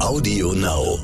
[0.00, 0.98] Audio Now.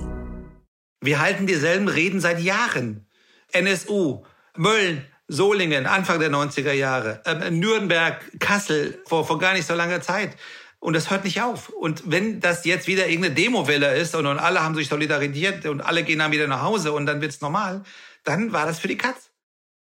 [1.00, 3.06] Wir halten dieselben Reden seit Jahren.
[3.52, 4.22] NSU,
[4.56, 10.00] Mölln, Solingen, Anfang der 90er Jahre, äh, Nürnberg, Kassel, vor, vor gar nicht so langer
[10.00, 10.36] Zeit.
[10.78, 11.70] Und das hört nicht auf.
[11.70, 15.80] Und wenn das jetzt wieder irgendeine Demowelle ist und, und alle haben sich solidarisiert und
[15.80, 17.82] alle gehen dann wieder nach Hause und dann wird's normal,
[18.22, 19.30] dann war das für die Katz.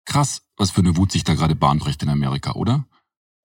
[0.05, 2.86] Krass, was für eine Wut sich da gerade Bahn bricht in Amerika, oder?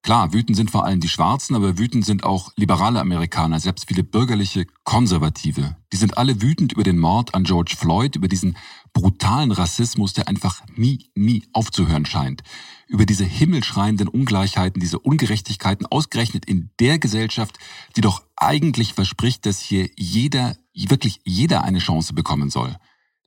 [0.02, 4.02] Klar, wütend sind vor allem die Schwarzen, aber wütend sind auch liberale Amerikaner, selbst viele
[4.02, 5.76] bürgerliche Konservative.
[5.92, 8.56] Die sind alle wütend über den Mord an George Floyd, über diesen
[8.94, 12.42] brutalen Rassismus, der einfach nie, nie aufzuhören scheint.
[12.88, 17.58] Über diese himmelschreienden Ungleichheiten, diese Ungerechtigkeiten, ausgerechnet in der Gesellschaft,
[17.94, 22.74] die doch eigentlich verspricht, dass hier jeder, wirklich jeder eine Chance bekommen soll.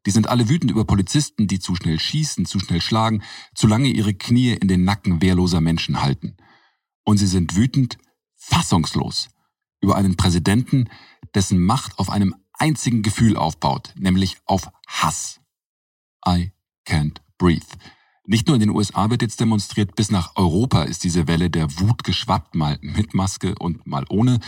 [0.07, 3.21] Die sind alle wütend über Polizisten, die zu schnell schießen, zu schnell schlagen,
[3.53, 6.35] zu lange ihre Knie in den Nacken wehrloser Menschen halten.
[7.03, 7.97] Und sie sind wütend,
[8.35, 9.29] fassungslos
[9.81, 10.89] über einen Präsidenten,
[11.35, 15.41] dessen Macht auf einem einzigen Gefühl aufbaut, nämlich auf Hass.
[16.25, 16.51] I
[16.87, 17.65] can't breathe.
[18.25, 21.79] Nicht nur in den USA wird jetzt demonstriert, bis nach Europa ist diese Welle der
[21.79, 24.39] Wut geschwappt, mal mit Maske und mal ohne.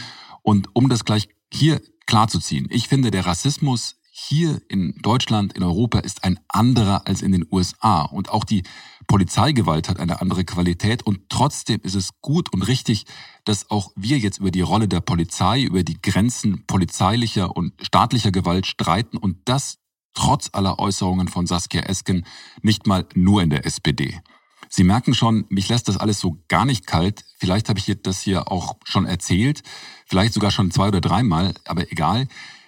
[0.44, 6.00] Und um das gleich hier klarzuziehen, ich finde, der Rassismus hier in Deutschland, in Europa
[6.00, 8.04] ist ein anderer als in den USA.
[8.04, 8.64] Und auch die
[9.08, 11.04] Polizeigewalt hat eine andere Qualität.
[11.04, 13.06] Und trotzdem ist es gut und richtig,
[13.44, 18.32] dass auch wir jetzt über die Rolle der Polizei, über die Grenzen polizeilicher und staatlicher
[18.32, 19.78] Gewalt streiten und das
[20.14, 22.26] trotz aller Äußerungen von Saskia Esken
[22.62, 24.22] nicht mal nur in der SPD.
[24.70, 27.24] Sie merken schon, mich lässt das alles so gar nicht kalt.
[27.38, 29.62] Vielleicht habe ich das hier auch schon erzählt,
[30.06, 32.28] vielleicht sogar schon zwei oder dreimal, aber egal.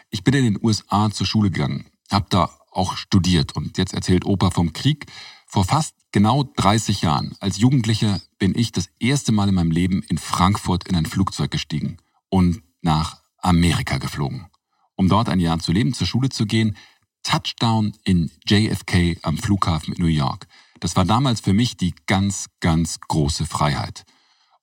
[0.09, 4.25] Ich bin in den USA zur Schule gegangen, habe da auch studiert und jetzt erzählt
[4.25, 5.07] Opa vom Krieg.
[5.49, 10.03] Vor fast genau 30 Jahren, als Jugendlicher, bin ich das erste Mal in meinem Leben
[10.03, 14.47] in Frankfurt in ein Flugzeug gestiegen und nach Amerika geflogen.
[14.97, 16.75] Um dort ein Jahr zu leben, zur Schule zu gehen,
[17.23, 20.47] Touchdown in JFK am Flughafen in New York.
[20.81, 24.05] Das war damals für mich die ganz, ganz große Freiheit.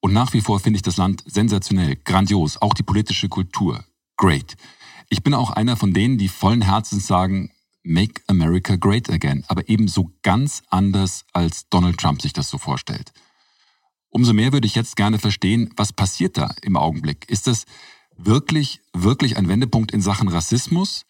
[0.01, 3.83] Und nach wie vor finde ich das Land sensationell, grandios, auch die politische Kultur,
[4.19, 4.57] great.
[5.09, 7.51] Ich bin auch einer von denen, die vollen Herzens sagen,
[7.85, 12.59] Make America Great Again, aber eben so ganz anders, als Donald Trump sich das so
[12.59, 13.13] vorstellt.
[14.09, 17.29] Umso mehr würde ich jetzt gerne verstehen, was passiert da im Augenblick?
[17.29, 17.67] Ist das
[18.17, 21.05] wirklich, wirklich ein Wendepunkt in Sachen Rassismus?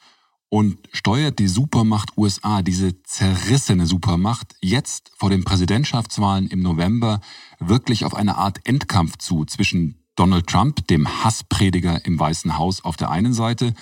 [0.49, 7.21] Und steuert die Supermacht USA, diese zerrissene Supermacht, jetzt vor den Präsidentschaftswahlen im November
[7.59, 12.97] wirklich auf eine Art Endkampf zu zwischen Donald Trump, dem Hassprediger im Weißen Haus auf
[12.97, 13.75] der einen Seite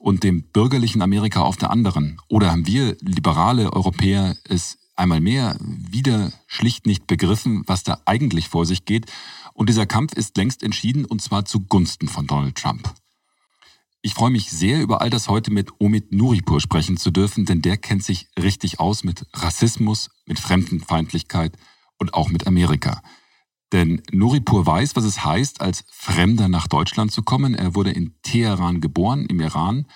[0.00, 2.20] und dem bürgerlichen Amerika auf der anderen?
[2.28, 8.48] Oder haben wir liberale Europäer es einmal mehr wieder schlicht nicht begriffen, was da eigentlich
[8.48, 9.12] vor sich geht?
[9.52, 12.92] Und dieser Kampf ist längst entschieden und zwar zugunsten von Donald Trump.
[14.00, 17.60] Ich freue mich sehr, über all das heute mit Omid Nuripur sprechen zu dürfen, denn
[17.60, 21.58] der kennt sich richtig aus mit Rassismus, mit Fremdenfeindlichkeit
[21.98, 23.02] und auch mit Amerika.
[23.72, 27.54] Denn Nuripur weiß, was es heißt, als Fremder nach Deutschland zu kommen.
[27.54, 29.86] Er wurde in Teheran geboren, im Iran,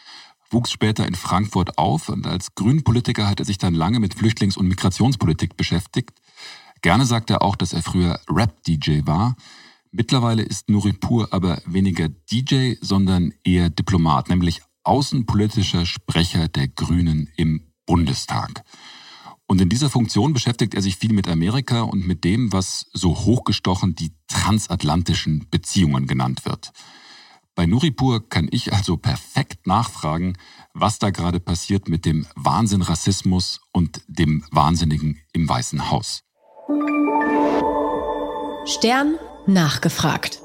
[0.51, 4.57] wuchs später in Frankfurt auf und als Grünpolitiker hat er sich dann lange mit Flüchtlings-
[4.57, 6.13] und Migrationspolitik beschäftigt.
[6.83, 9.37] Gerne sagt er auch, dass er früher Rap-DJ war.
[9.91, 17.73] Mittlerweile ist Nuripur aber weniger DJ, sondern eher Diplomat, nämlich außenpolitischer Sprecher der Grünen im
[17.87, 18.65] Bundestag.
[19.47, 23.15] Und in dieser Funktion beschäftigt er sich viel mit Amerika und mit dem, was so
[23.15, 26.73] hochgestochen die transatlantischen Beziehungen genannt wird.
[27.55, 30.37] Bei Nuripur kann ich also perfekt nachfragen,
[30.73, 36.23] was da gerade passiert mit dem Wahnsinn Rassismus und dem Wahnsinnigen im Weißen Haus.
[38.67, 39.17] Stern
[39.47, 40.41] nachgefragt.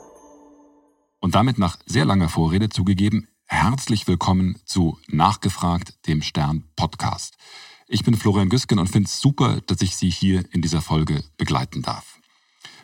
[1.19, 7.37] Und damit nach sehr langer Vorrede zugegeben, herzlich willkommen zu Nachgefragt, dem Stern Podcast.
[7.91, 11.23] Ich bin Florian Güsken und finde es super, dass ich Sie hier in dieser Folge
[11.37, 12.19] begleiten darf.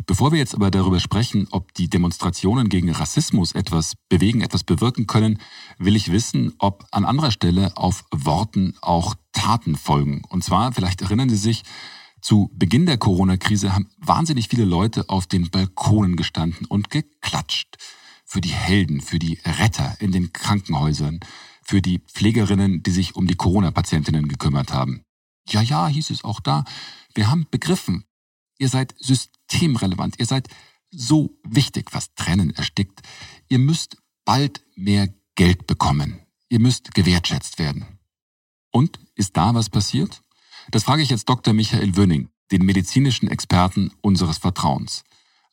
[0.08, 5.06] Bevor wir jetzt aber darüber sprechen, ob die Demonstrationen gegen Rassismus etwas bewegen, etwas bewirken
[5.06, 5.40] können,
[5.78, 10.24] will ich wissen, ob an anderer Stelle auf Worten auch Taten folgen.
[10.28, 11.62] Und zwar, vielleicht erinnern Sie sich,
[12.20, 17.78] zu Beginn der Corona-Krise haben wahnsinnig viele Leute auf den Balkonen gestanden und geklatscht.
[18.26, 21.20] Für die Helden, für die Retter in den Krankenhäusern,
[21.66, 25.04] für die Pflegerinnen, die sich um die Corona-Patientinnen gekümmert haben.
[25.50, 26.64] Ja, ja, hieß es auch da.
[27.14, 28.06] Wir haben begriffen,
[28.58, 30.48] ihr seid systemrelevant, ihr seid
[30.92, 33.02] so wichtig, was Tränen erstickt.
[33.50, 36.22] Ihr müsst bald mehr Geld bekommen.
[36.50, 38.00] Ihr müsst gewertschätzt werden.
[38.72, 40.22] Und ist da was passiert?
[40.72, 41.54] Das frage ich jetzt Dr.
[41.54, 45.04] Michael Wöning, den medizinischen Experten unseres Vertrauens.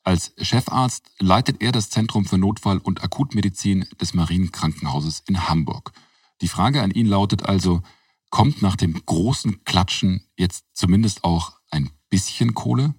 [0.04, 5.93] Als Chefarzt leitet er das Zentrum für Notfall- und Akutmedizin des Marienkrankenhauses in Hamburg.
[6.40, 7.82] Die Frage an ihn lautet also,
[8.28, 12.94] kommt nach dem großen Klatschen jetzt zumindest auch ein bisschen Kohle?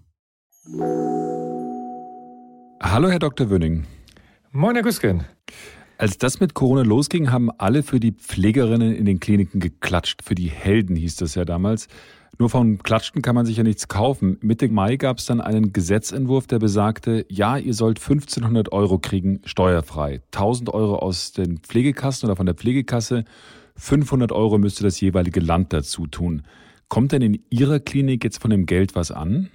[2.81, 3.49] Hallo, Herr Dr.
[3.49, 3.85] Wöning.
[4.51, 5.25] Moin, Herr Güsken.
[5.97, 10.21] Als das mit Corona losging, haben alle für die Pflegerinnen in den Kliniken geklatscht.
[10.23, 11.89] Für die Helden hieß das ja damals.
[12.39, 14.37] Nur vom Klatschen kann man sich ja nichts kaufen.
[14.41, 19.41] Mitte Mai gab es dann einen Gesetzentwurf, der besagte, ja, ihr sollt 1500 Euro kriegen,
[19.45, 20.21] steuerfrei.
[20.31, 23.23] 1000 Euro aus den Pflegekassen oder von der Pflegekasse.
[23.75, 26.43] 500 Euro müsste das jeweilige Land dazu tun.
[26.89, 29.49] Kommt denn in Ihrer Klinik jetzt von dem Geld was an?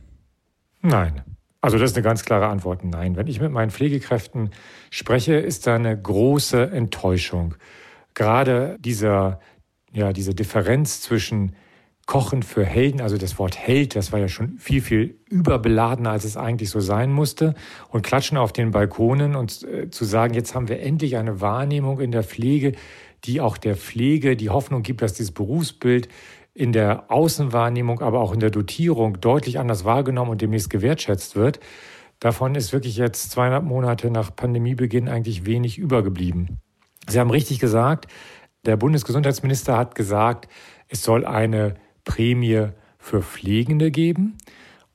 [0.81, 1.23] Nein.
[1.61, 3.17] Also das ist eine ganz klare Antwort, nein.
[3.17, 4.51] Wenn ich mit meinen Pflegekräften
[4.91, 7.57] spreche, ist da eine große Enttäuschung.
[8.15, 9.41] Gerade dieser,
[9.93, 11.57] ja, diese Differenz zwischen
[12.09, 16.25] Kochen für Helden, also das Wort Held, das war ja schon viel, viel überbeladener, als
[16.25, 17.55] es eigentlich so sein musste.
[17.91, 22.01] Und klatschen auf den Balkonen und äh, zu sagen, jetzt haben wir endlich eine Wahrnehmung
[22.01, 22.73] in der Pflege,
[23.25, 26.09] die auch der Pflege die Hoffnung gibt, dass dieses Berufsbild
[26.55, 31.61] in der Außenwahrnehmung, aber auch in der Dotierung deutlich anders wahrgenommen und demnächst gewertschätzt wird.
[32.21, 36.59] Davon ist wirklich jetzt zweieinhalb Monate nach Pandemiebeginn eigentlich wenig übergeblieben.
[37.07, 38.07] Sie haben richtig gesagt,
[38.65, 40.49] der Bundesgesundheitsminister hat gesagt,
[40.89, 41.75] es soll eine
[42.09, 44.39] Prämie für Pflegende geben.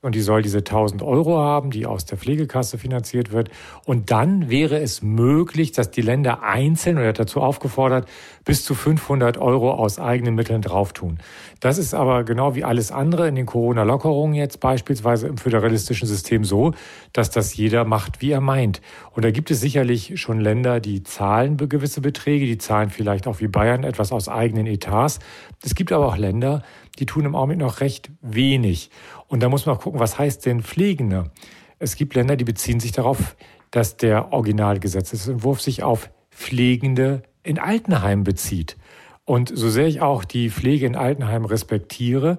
[0.01, 3.49] Und die soll diese 1000 Euro haben, die aus der Pflegekasse finanziert wird.
[3.85, 8.09] Und dann wäre es möglich, dass die Länder einzeln, oder dazu aufgefordert,
[8.43, 11.19] bis zu 500 Euro aus eigenen Mitteln drauftun.
[11.61, 16.43] Das ist aber genau wie alles andere in den Corona-Lockerungen jetzt beispielsweise im föderalistischen System
[16.43, 16.73] so,
[17.13, 18.81] dass das jeder macht, wie er meint.
[19.11, 23.39] Und da gibt es sicherlich schon Länder, die zahlen gewisse Beträge, die zahlen vielleicht auch
[23.39, 25.19] wie Bayern etwas aus eigenen Etats.
[25.63, 26.61] Es gibt aber auch Länder,
[26.99, 28.89] die tun im Augenblick noch recht wenig.
[29.27, 31.31] Und da muss man auch gucken, was heißt denn Pflegende?
[31.79, 33.35] Es gibt Länder, die beziehen sich darauf,
[33.71, 38.77] dass der Originalgesetzesentwurf sich auf Pflegende in Altenheim bezieht.
[39.25, 42.37] Und so sehr ich auch die Pflege in Altenheim respektiere,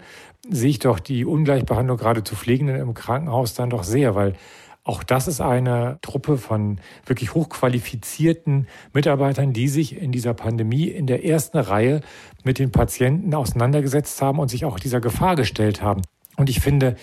[0.48, 4.34] sehe ich doch die Ungleichbehandlung gerade zu Pflegenden im Krankenhaus dann doch sehr, weil
[4.84, 11.06] auch das ist eine Truppe von wirklich hochqualifizierten Mitarbeitern, die sich in dieser Pandemie in
[11.06, 12.02] der ersten Reihe
[12.44, 16.02] mit den Patienten auseinandergesetzt haben und sich auch dieser Gefahr gestellt haben.
[16.36, 16.96] Und ich finde,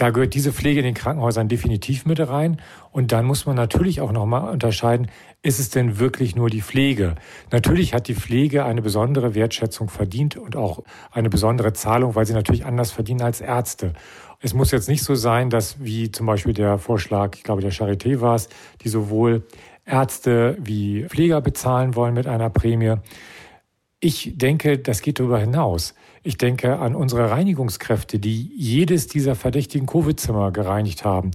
[0.00, 2.62] da gehört diese Pflege in den Krankenhäusern definitiv mit rein.
[2.90, 5.08] Und dann muss man natürlich auch nochmal unterscheiden,
[5.42, 7.16] ist es denn wirklich nur die Pflege?
[7.50, 12.32] Natürlich hat die Pflege eine besondere Wertschätzung verdient und auch eine besondere Zahlung, weil sie
[12.32, 13.92] natürlich anders verdienen als Ärzte.
[14.42, 17.72] Es muss jetzt nicht so sein, dass wie zum Beispiel der Vorschlag, ich glaube der
[17.72, 18.48] Charité war es,
[18.82, 19.42] die sowohl
[19.84, 22.94] Ärzte wie Pfleger bezahlen wollen mit einer Prämie.
[24.00, 25.94] Ich denke, das geht darüber hinaus.
[26.22, 31.32] Ich denke an unsere Reinigungskräfte, die jedes dieser verdächtigen Covid-Zimmer gereinigt haben.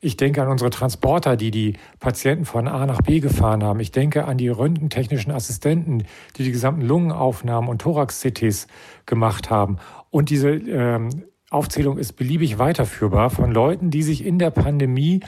[0.00, 3.78] Ich denke an unsere Transporter, die die Patienten von A nach B gefahren haben.
[3.78, 6.04] Ich denke an die röntgentechnischen Assistenten,
[6.36, 8.66] die die gesamten Lungenaufnahmen und Thorax-CTs
[9.06, 9.78] gemacht haben.
[10.10, 15.20] Und diese ähm, Aufzählung ist beliebig weiterführbar von Leuten, die sich in der Pandemie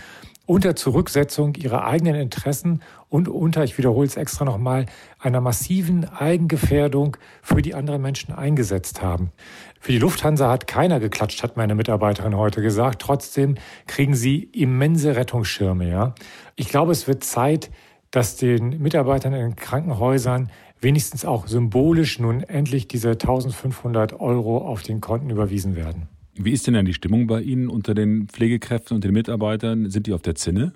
[0.45, 4.85] unter Zurücksetzung ihrer eigenen Interessen und unter, ich wiederhole es extra nochmal,
[5.19, 9.31] einer massiven Eigengefährdung für die anderen Menschen eingesetzt haben.
[9.79, 13.01] Für die Lufthansa hat keiner geklatscht, hat meine Mitarbeiterin heute gesagt.
[13.01, 13.55] Trotzdem
[13.87, 16.15] kriegen sie immense Rettungsschirme, ja.
[16.55, 17.71] Ich glaube, es wird Zeit,
[18.11, 20.51] dass den Mitarbeitern in Krankenhäusern
[20.81, 26.09] wenigstens auch symbolisch nun endlich diese 1500 Euro auf den Konten überwiesen werden.
[26.35, 29.91] Wie ist denn dann die Stimmung bei Ihnen unter den Pflegekräften und den Mitarbeitern?
[29.91, 30.73] Sind die auf der Zinne?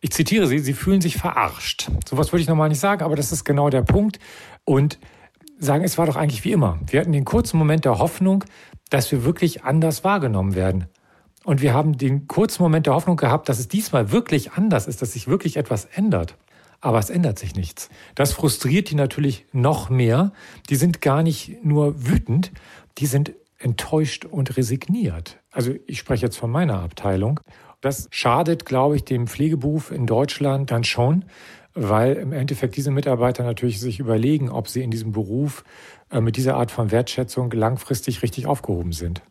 [0.00, 1.90] Ich zitiere Sie, Sie fühlen sich verarscht.
[2.08, 4.18] Sowas würde ich normal nicht sagen, aber das ist genau der Punkt.
[4.64, 4.98] Und
[5.58, 6.78] sagen, es war doch eigentlich wie immer.
[6.86, 8.44] Wir hatten den kurzen Moment der Hoffnung,
[8.88, 10.86] dass wir wirklich anders wahrgenommen werden.
[11.44, 15.00] Und wir haben den kurzen Moment der Hoffnung gehabt, dass es diesmal wirklich anders ist,
[15.00, 16.36] dass sich wirklich etwas ändert.
[16.80, 17.90] Aber es ändert sich nichts.
[18.14, 20.32] Das frustriert die natürlich noch mehr.
[20.70, 22.52] Die sind gar nicht nur wütend,
[22.98, 25.38] die sind enttäuscht und resigniert.
[25.52, 27.40] Also ich spreche jetzt von meiner Abteilung.
[27.80, 31.24] Das schadet, glaube ich, dem Pflegeberuf in Deutschland dann schon,
[31.74, 35.64] weil im Endeffekt diese Mitarbeiter natürlich sich überlegen, ob sie in diesem Beruf
[36.10, 39.22] äh, mit dieser Art von Wertschätzung langfristig richtig aufgehoben sind.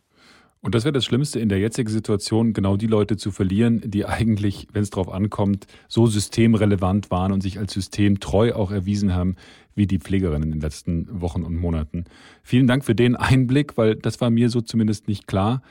[0.61, 4.05] Und das wäre das Schlimmste in der jetzigen Situation, genau die Leute zu verlieren, die
[4.05, 9.35] eigentlich, wenn es darauf ankommt, so systemrelevant waren und sich als systemtreu auch erwiesen haben,
[9.75, 12.05] wie die Pflegerinnen in den letzten Wochen und Monaten.
[12.43, 15.61] Vielen Dank für den Einblick, weil das war mir so zumindest nicht klar.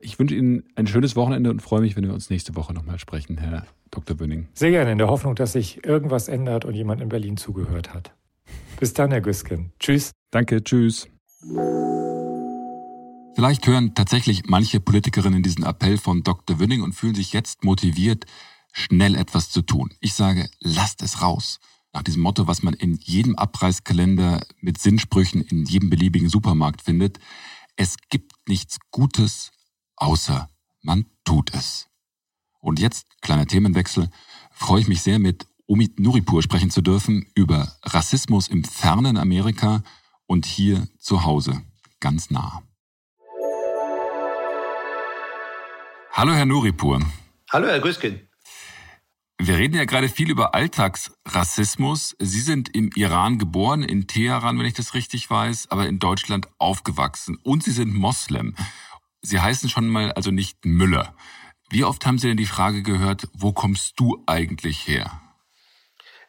[0.00, 2.98] Ich wünsche Ihnen ein schönes Wochenende und freue mich, wenn wir uns nächste Woche nochmal
[2.98, 4.16] sprechen, Herr Dr.
[4.16, 4.48] Böning.
[4.54, 8.14] Sehr gerne, in der Hoffnung, dass sich irgendwas ändert und jemand in Berlin zugehört hat.
[8.80, 9.72] Bis dann, Herr Güsken.
[9.78, 10.12] Tschüss.
[10.30, 11.08] Danke, tschüss.
[13.38, 16.58] Vielleicht hören tatsächlich manche Politikerinnen diesen Appell von Dr.
[16.58, 18.24] Wünning und fühlen sich jetzt motiviert,
[18.72, 19.94] schnell etwas zu tun.
[20.00, 21.60] Ich sage, lasst es raus.
[21.92, 27.20] Nach diesem Motto, was man in jedem Abreißkalender mit Sinnsprüchen in jedem beliebigen Supermarkt findet.
[27.76, 29.52] Es gibt nichts Gutes,
[29.94, 30.48] außer
[30.82, 31.86] man tut es.
[32.58, 34.10] Und jetzt, kleiner Themenwechsel,
[34.50, 39.84] freue ich mich sehr, mit Omid Nuripur sprechen zu dürfen über Rassismus im fernen Amerika
[40.26, 41.62] und hier zu Hause,
[42.00, 42.64] ganz nah.
[46.18, 47.00] Hallo, Herr Nuripur.
[47.52, 48.28] Hallo, Herr Grüßkind.
[49.40, 52.16] Wir reden ja gerade viel über Alltagsrassismus.
[52.18, 56.48] Sie sind im Iran geboren, in Teheran, wenn ich das richtig weiß, aber in Deutschland
[56.58, 57.38] aufgewachsen.
[57.44, 58.56] Und Sie sind Moslem.
[59.22, 61.14] Sie heißen schon mal also nicht Müller.
[61.70, 65.20] Wie oft haben Sie denn die Frage gehört, wo kommst du eigentlich her?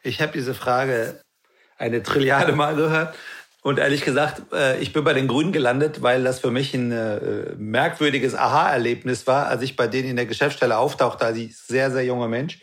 [0.04, 1.20] Ich habe diese Frage
[1.78, 3.16] eine Trilliarde Mal gehört.
[3.62, 6.92] Und ehrlich gesagt, äh, ich bin bei den Grünen gelandet, weil das für mich ein
[6.92, 11.90] äh, merkwürdiges Aha-Erlebnis war, als ich bei denen in der Geschäftsstelle auftauchte, als ich sehr,
[11.90, 12.60] sehr junger Mensch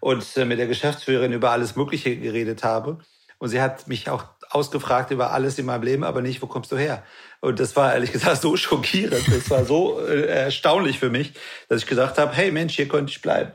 [0.00, 2.98] und äh, mit der Geschäftsführerin über alles Mögliche geredet habe.
[3.38, 6.72] Und sie hat mich auch ausgefragt über alles in meinem Leben, aber nicht, wo kommst
[6.72, 7.04] du her?
[7.40, 11.32] Und das war ehrlich gesagt so schockierend, das war so erstaunlich für mich,
[11.68, 13.52] dass ich gesagt habe, hey Mensch, hier könnte ich bleiben.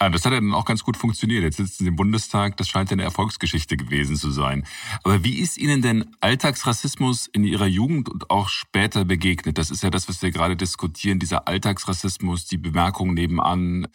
[0.00, 1.42] Ah, das hat ja dann auch ganz gut funktioniert.
[1.42, 4.64] Jetzt sitzen Sie im Bundestag, das scheint ja eine Erfolgsgeschichte gewesen zu sein.
[5.02, 9.58] Aber wie ist Ihnen denn Alltagsrassismus in Ihrer Jugend und auch später begegnet?
[9.58, 13.88] Das ist ja das, was wir gerade diskutieren, dieser Alltagsrassismus, die Bemerkung nebenan,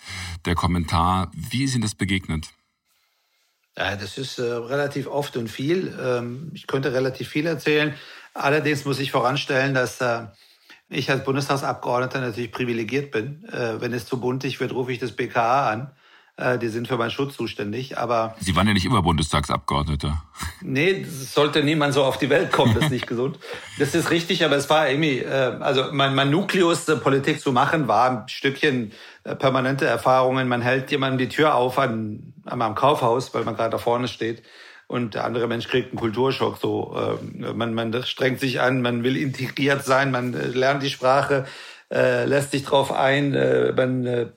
[0.43, 1.31] der Kommentar.
[1.33, 2.49] Wie ist Ihnen das begegnet?
[3.77, 5.97] Ja, das ist äh, relativ oft und viel.
[5.99, 7.93] Ähm, ich könnte relativ viel erzählen.
[8.33, 10.25] Allerdings muss ich voranstellen, dass äh,
[10.89, 13.43] ich als Bundestagsabgeordneter natürlich privilegiert bin.
[13.45, 15.91] Äh, wenn es zu buntig wird, rufe ich das BKA an.
[16.35, 17.97] Äh, die sind für meinen Schutz zuständig.
[17.97, 20.23] Aber Sie waren ja nicht immer Bundestagsabgeordneter.
[20.65, 23.37] Nee, sollte niemand so auf die Welt kommen, das ist nicht gesund.
[23.79, 27.89] Das ist richtig, aber es war irgendwie, äh, also mein, mein Nukleus, Politik zu machen,
[27.89, 28.93] war ein Stückchen
[29.25, 30.47] äh, permanente Erfahrungen.
[30.47, 34.07] Man hält jemandem die Tür auf an, an meinem Kaufhaus, weil man gerade da vorne
[34.07, 34.41] steht
[34.87, 36.57] und der andere Mensch kriegt einen Kulturschock.
[36.57, 40.89] So, äh, man, man strengt sich an, man will integriert sein, man äh, lernt die
[40.89, 41.45] Sprache,
[41.91, 44.27] äh, lässt sich drauf ein, äh, man äh,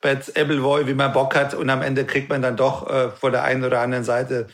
[0.00, 3.32] Bets Appleboy, wie man Bock hat und am Ende kriegt man dann doch äh, von
[3.32, 4.48] der einen oder anderen Seite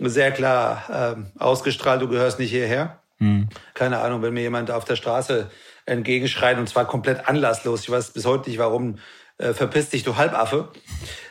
[0.00, 3.00] sehr klar äh, ausgestrahlt, du gehörst nicht hierher.
[3.18, 3.48] Hm.
[3.74, 5.50] Keine Ahnung, wenn mir jemand auf der Straße
[5.86, 7.82] entgegenschreit und zwar komplett anlasslos.
[7.82, 8.98] Ich weiß bis heute nicht, warum
[9.38, 10.68] äh, verpiss dich, du Halbaffe,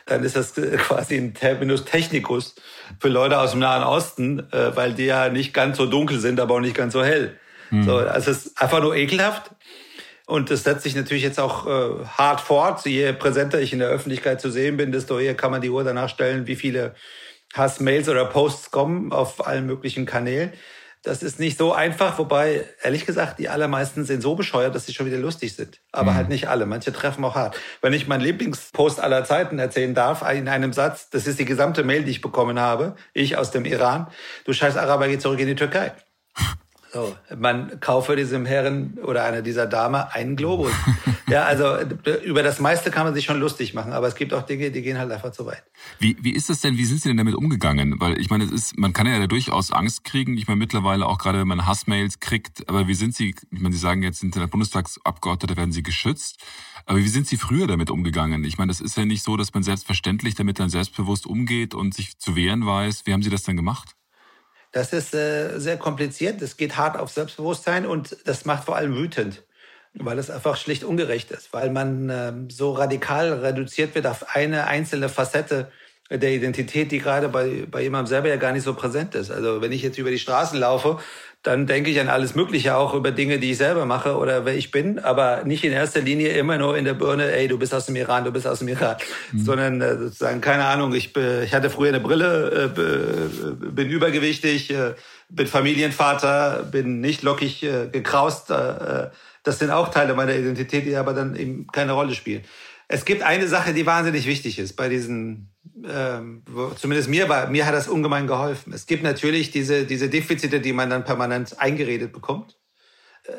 [0.06, 2.54] dann ist das quasi ein Terminus technicus
[3.00, 6.40] für Leute aus dem Nahen Osten, äh, weil die ja nicht ganz so dunkel sind,
[6.40, 7.38] aber auch nicht ganz so hell.
[7.70, 7.84] Mhm.
[7.84, 9.50] So, also es ist einfach nur ekelhaft.
[10.26, 12.84] Und das setzt sich natürlich jetzt auch äh, hart fort.
[12.84, 15.84] Je präsenter ich in der Öffentlichkeit zu sehen bin, desto eher kann man die Uhr
[15.84, 16.94] danach stellen, wie viele
[17.54, 20.52] Hassmails oder Posts kommen auf allen möglichen Kanälen.
[21.02, 24.92] Das ist nicht so einfach, wobei, ehrlich gesagt, die allermeisten sind so bescheuert, dass sie
[24.92, 25.80] schon wieder lustig sind.
[25.92, 26.16] Aber mhm.
[26.16, 26.66] halt nicht alle.
[26.66, 27.56] Manche treffen auch hart.
[27.80, 31.84] Wenn ich meinen Lieblingspost aller Zeiten erzählen darf, in einem Satz, das ist die gesamte
[31.84, 34.08] Mail, die ich bekommen habe, ich aus dem Iran,
[34.44, 35.92] du scheiß Araber, geh zurück in die Türkei.
[36.92, 40.72] So, man kaufe diesem Herren oder einer dieser Dame einen Globus.
[41.28, 41.76] ja, also
[42.24, 44.80] über das meiste kann man sich schon lustig machen, aber es gibt auch Dinge, die
[44.80, 45.62] gehen halt einfach zu weit.
[45.98, 48.00] Wie, wie ist das denn, wie sind Sie denn damit umgegangen?
[48.00, 50.38] Weil ich meine, es ist, man kann ja da durchaus Angst kriegen.
[50.38, 53.74] Ich meine, mittlerweile auch gerade, wenn man Hassmails kriegt, aber wie sind Sie, ich meine,
[53.74, 56.38] Sie sagen jetzt, sind der Bundestagsabgeordnete, werden Sie geschützt.
[56.86, 58.44] Aber wie sind Sie früher damit umgegangen?
[58.44, 61.92] Ich meine, das ist ja nicht so, dass man selbstverständlich damit dann selbstbewusst umgeht und
[61.92, 63.02] sich zu wehren weiß.
[63.04, 63.97] Wie haben Sie das dann gemacht?
[64.78, 68.94] Das ist äh, sehr kompliziert, das geht hart auf Selbstbewusstsein und das macht vor allem
[68.94, 69.42] wütend,
[69.94, 74.68] weil es einfach schlicht ungerecht ist, weil man äh, so radikal reduziert wird auf eine
[74.68, 75.72] einzelne Facette
[76.10, 79.32] der Identität, die gerade bei, bei jemandem selber ja gar nicht so präsent ist.
[79.32, 81.00] Also wenn ich jetzt über die Straßen laufe
[81.42, 84.56] dann denke ich an alles Mögliche, auch über Dinge, die ich selber mache oder wer
[84.56, 87.72] ich bin, aber nicht in erster Linie immer nur in der Birne, ey, du bist
[87.72, 88.96] aus dem Iran, du bist aus dem Iran,
[89.32, 89.38] mhm.
[89.38, 94.94] sondern äh, sozusagen, keine Ahnung, ich, ich hatte früher eine Brille, äh, bin übergewichtig, äh,
[95.28, 101.36] bin Familienvater, bin nicht lockig gekraust, das sind auch Teile meiner Identität, die aber dann
[101.36, 102.42] eben keine Rolle spielen.
[102.88, 105.52] Es gibt eine Sache, die wahnsinnig wichtig ist bei diesen
[105.84, 106.42] ähm,
[106.76, 108.72] zumindest mir war, mir hat das ungemein geholfen.
[108.72, 112.58] Es gibt natürlich diese, diese Defizite, die man dann permanent eingeredet bekommt.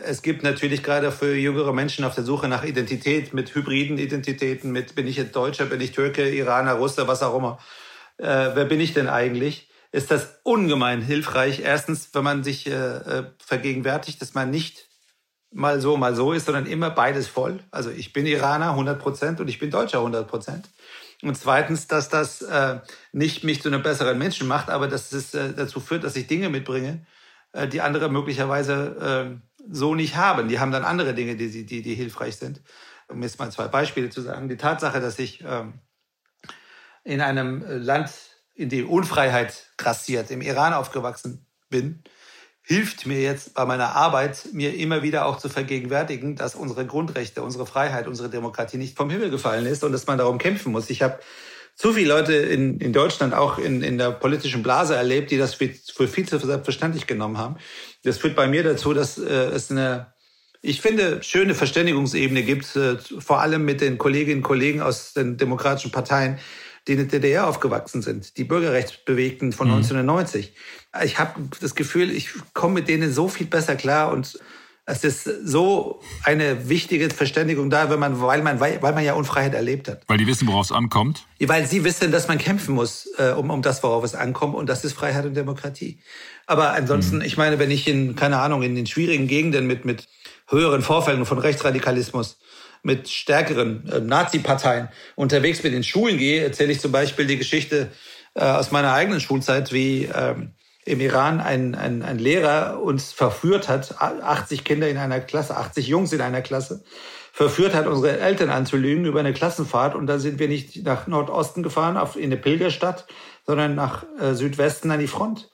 [0.05, 4.71] Es gibt natürlich gerade für jüngere Menschen auf der Suche nach Identität mit hybriden Identitäten,
[4.71, 7.59] mit bin ich jetzt Deutscher, bin ich Türke, Iraner, Russe, was auch immer.
[8.17, 9.69] Äh, wer bin ich denn eigentlich?
[9.91, 11.61] Ist das ungemein hilfreich.
[11.61, 14.88] Erstens, wenn man sich äh, äh vergegenwärtigt, dass man nicht
[15.51, 17.59] mal so, mal so ist, sondern immer beides voll.
[17.71, 20.69] Also ich bin Iraner 100 Prozent und ich bin Deutscher 100 Prozent.
[21.21, 22.79] Und zweitens, dass das äh,
[23.11, 26.27] nicht mich zu einem besseren Menschen macht, aber dass es äh, dazu führt, dass ich
[26.27, 27.05] Dinge mitbringe,
[27.51, 30.47] äh, die andere möglicherweise äh, so nicht haben.
[30.47, 32.61] Die haben dann andere Dinge, die, die, die hilfreich sind.
[33.09, 34.49] Um jetzt mal zwei Beispiele zu sagen.
[34.49, 35.65] Die Tatsache, dass ich äh,
[37.03, 38.11] in einem Land
[38.53, 42.03] in die Unfreiheit grassiert, im Iran aufgewachsen bin,
[42.69, 47.41] hilft mir jetzt bei meiner Arbeit, mir immer wieder auch zu vergegenwärtigen, dass unsere Grundrechte,
[47.41, 50.91] unsere Freiheit, unsere Demokratie nicht vom Himmel gefallen ist und dass man darum kämpfen muss.
[50.91, 51.17] Ich habe
[51.73, 55.55] zu viele Leute in, in Deutschland, auch in, in der politischen Blase erlebt, die das
[55.55, 57.55] für, für viel zu selbstverständlich genommen haben.
[58.03, 60.13] Das führt bei mir dazu, dass äh, es eine,
[60.61, 65.37] ich finde, schöne Verständigungsebene gibt, äh, vor allem mit den Kolleginnen und Kollegen aus den
[65.37, 66.37] demokratischen Parteien,
[66.87, 69.77] die in der DDR aufgewachsen sind, die Bürgerrechtsbewegten von mhm.
[69.77, 70.53] 1990.
[71.03, 74.39] Ich habe das Gefühl, ich komme mit denen so viel besser klar und
[74.89, 79.53] es ist so eine wichtige Verständigung da, wenn man, weil man, weil man ja Unfreiheit
[79.53, 80.01] erlebt hat.
[80.07, 81.25] Weil die wissen, worauf es ankommt?
[81.39, 84.55] Weil sie wissen, dass man kämpfen muss, äh, um, um das, worauf es ankommt.
[84.55, 85.99] Und das ist Freiheit und Demokratie.
[86.47, 87.21] Aber ansonsten, mhm.
[87.21, 90.07] ich meine, wenn ich in, keine Ahnung, in den schwierigen Gegenden mit, mit
[90.47, 92.39] höheren Vorfällen von Rechtsradikalismus,
[92.81, 97.91] mit stärkeren äh, Nazi-Parteien unterwegs bin, in Schulen gehe, erzähle ich zum Beispiel die Geschichte
[98.33, 100.53] äh, aus meiner eigenen Schulzeit, wie ähm,
[100.89, 105.87] im Iran ein, ein, ein Lehrer uns verführt hat, 80 Kinder in einer Klasse, 80
[105.87, 106.83] Jungs in einer Klasse,
[107.31, 109.95] verführt hat, unsere Eltern anzulügen über eine Klassenfahrt.
[109.95, 113.05] Und da sind wir nicht nach Nordosten gefahren, auf, in eine Pilgerstadt,
[113.45, 115.49] sondern nach äh, Südwesten an die Front.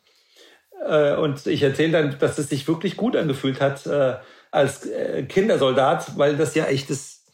[0.88, 4.16] Äh, und ich erzähle dann, dass es sich wirklich gut angefühlt hat äh,
[4.52, 7.26] als äh, Kindersoldat, weil das ja echtes,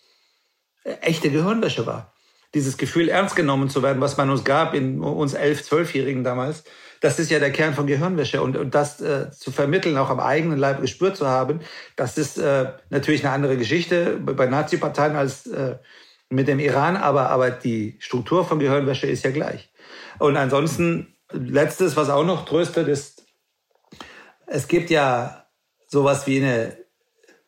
[0.84, 2.11] äh, echte Gehirnwäsche war.
[2.54, 6.64] Dieses Gefühl, ernst genommen zu werden, was man uns gab, in uns elf, zwölfjährigen damals,
[7.00, 8.42] das ist ja der Kern von Gehirnwäsche.
[8.42, 11.62] Und, und das äh, zu vermitteln, auch am eigenen Leib gespürt zu haben,
[11.96, 15.78] das ist äh, natürlich eine andere Geschichte bei Nazi-Parteien als äh,
[16.30, 19.72] mit dem Iran, aber, aber die Struktur von Gehirnwäsche ist ja gleich.
[20.20, 23.26] Und ansonsten, letztes, was auch noch tröstet, ist,
[24.46, 25.48] es gibt ja
[25.88, 26.78] sowas wie eine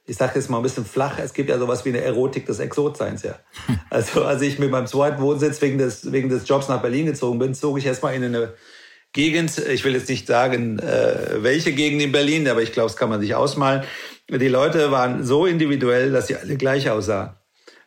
[0.05, 2.59] ich sage jetzt mal ein bisschen flach, es gibt ja sowas wie eine Erotik des
[2.59, 3.39] Exotseins, ja.
[3.89, 7.39] Also als ich mit meinem zweiten Wohnsitz wegen des, wegen des Jobs nach Berlin gezogen
[7.39, 8.53] bin, zog ich erstmal in eine
[9.13, 12.97] Gegend, ich will jetzt nicht sagen, äh, welche Gegend in Berlin, aber ich glaube, das
[12.97, 13.83] kann man sich ausmalen.
[14.27, 17.35] Die Leute waren so individuell, dass sie alle gleich aussahen.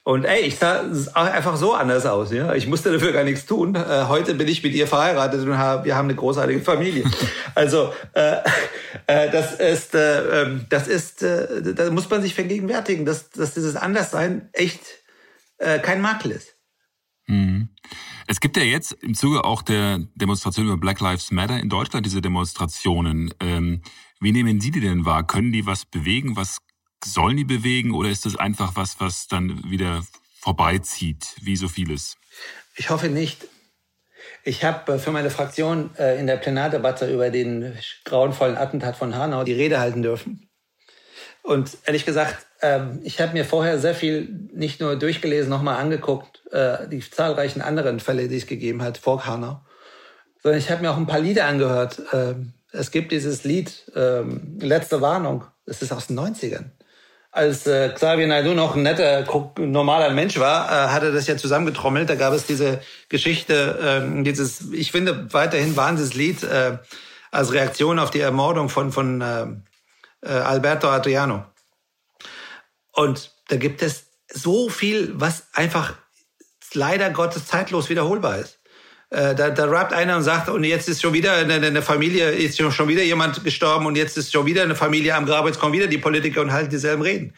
[0.07, 2.31] Und ey, ich sah einfach so anders aus.
[2.31, 2.55] Ja?
[2.55, 3.75] Ich musste dafür gar nichts tun.
[3.75, 7.05] Äh, heute bin ich mit ihr verheiratet und hab, wir haben eine großartige Familie.
[7.57, 8.37] Also äh,
[9.07, 13.55] äh, das ist, äh, ähm, das ist, äh, da muss man sich vergegenwärtigen, dass, dass
[13.55, 14.83] dieses Anderssein echt
[15.57, 16.55] äh, kein Makel ist.
[17.27, 17.71] Mhm.
[18.29, 22.05] Es gibt ja jetzt im Zuge auch der Demonstration über Black Lives Matter in Deutschland
[22.05, 23.33] diese Demonstrationen.
[23.41, 23.81] Ähm,
[24.21, 25.27] wie nehmen Sie die denn wahr?
[25.27, 26.37] Können die was bewegen?
[26.37, 26.59] Was
[27.13, 27.93] sollen die bewegen?
[27.95, 30.05] Oder ist das einfach was, was dann wieder
[30.41, 32.17] vorbeizieht, wie so vieles?
[32.77, 33.49] Ich hoffe nicht.
[34.45, 39.17] Ich habe äh, für meine Fraktion äh, in der Plenardebatte über den grauenvollen Attentat von
[39.17, 40.49] Hanau die Rede halten dürfen.
[41.43, 46.43] Und ehrlich gesagt, ähm, ich habe mir vorher sehr viel nicht nur durchgelesen, nochmal angeguckt,
[46.51, 49.61] äh, die zahlreichen anderen Fälle, die es gegeben hat vor Hanau,
[50.43, 52.03] sondern ich habe mir auch ein paar Lieder angehört.
[52.13, 56.71] Ähm, es gibt dieses Lied ähm, Letzte Warnung, das ist aus den 90ern.
[57.37, 59.27] Als äh, Xavier Naidoo noch ein netter,
[59.59, 62.09] normaler Mensch war, äh, hat er das ja zusammengetrommelt.
[62.09, 66.79] Da gab es diese Geschichte, äh, dieses, ich finde, weiterhin wahnsinniges Lied äh,
[67.31, 69.47] als Reaktion auf die Ermordung von, von äh,
[70.23, 71.45] äh, Alberto Adriano.
[72.93, 75.93] Und da gibt es so viel, was einfach
[76.73, 78.56] leider Gottes zeitlos wiederholbar ist.
[79.17, 82.33] Äh, da, da rappt einer und sagt, und jetzt ist schon wieder eine, eine Familie,
[82.33, 85.59] ist schon wieder jemand gestorben und jetzt ist schon wieder eine Familie am Grab, jetzt
[85.59, 87.33] kommen wieder die Politiker und halten dieselben Reden.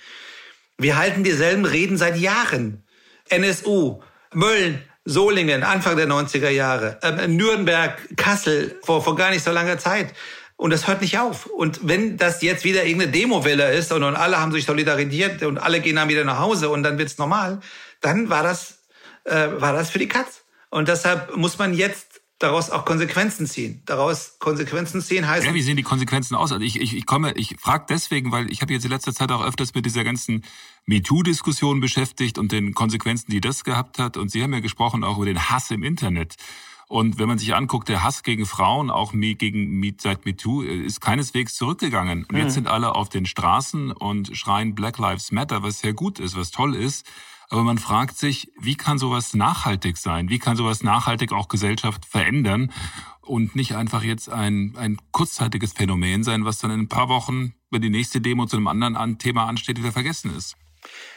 [0.77, 2.83] Wir halten dieselben Reden seit Jahren.
[3.29, 4.01] NSU,
[4.35, 9.79] Mölln, Solingen, Anfang der 90er Jahre, äh, Nürnberg, Kassel, vor, vor gar nicht so langer
[9.79, 10.15] Zeit.
[10.57, 11.47] Und das hört nicht auf.
[11.47, 15.59] Und wenn das jetzt wieder irgendeine Demo-Welle ist und, und alle haben sich solidarisiert und
[15.59, 17.61] alle gehen dann wieder nach Hause und dann wird's normal,
[18.01, 18.79] dann war das,
[19.23, 20.43] äh, war das für die Katz.
[20.71, 23.83] Und deshalb muss man jetzt daraus auch Konsequenzen ziehen.
[23.87, 25.47] Daraus Konsequenzen ziehen heißt.
[25.47, 26.53] Ja, wie sehen die Konsequenzen aus?
[26.53, 29.33] Also ich, ich, ich komme, ich frage deswegen, weil ich habe jetzt in letzter Zeit
[29.33, 30.45] auch öfters mit dieser ganzen
[30.87, 34.17] MeToo-Diskussion beschäftigt und den Konsequenzen, die das gehabt hat.
[34.17, 36.37] Und Sie haben ja gesprochen auch über den Hass im Internet.
[36.87, 41.01] Und wenn man sich anguckt, der Hass gegen Frauen, auch gegen seit MeToo, äh, ist
[41.01, 42.25] keineswegs zurückgegangen.
[42.25, 46.19] Und jetzt sind alle auf den Straßen und schreien Black Lives Matter, was sehr gut
[46.19, 47.07] ist, was toll ist.
[47.51, 50.29] Aber man fragt sich, wie kann sowas nachhaltig sein?
[50.29, 52.73] Wie kann sowas nachhaltig auch Gesellschaft verändern?
[53.23, 57.55] Und nicht einfach jetzt ein, ein kurzzeitiges Phänomen sein, was dann in ein paar Wochen,
[57.71, 60.57] wenn die nächste Demo zu einem anderen Thema ansteht, wieder vergessen ist.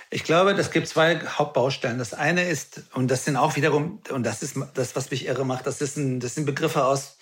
[0.10, 1.98] Ich glaube, das gibt zwei Hauptbaustellen.
[1.98, 5.46] Das eine ist, und das sind auch wiederum, und das ist das, was mich irre
[5.46, 7.18] macht, das, ist ein, das sind Begriffe aus,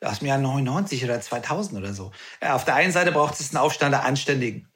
[0.00, 2.12] aus dem Jahr 99 oder 2000 oder so.
[2.40, 4.69] Auf der einen Seite braucht es einen Aufstand der Anständigen.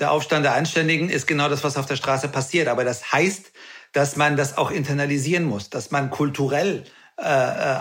[0.00, 2.68] Der Aufstand der Anständigen ist genau das, was auf der Straße passiert.
[2.68, 3.52] Aber das heißt,
[3.92, 6.84] dass man das auch internalisieren muss, dass man kulturell
[7.18, 7.24] äh,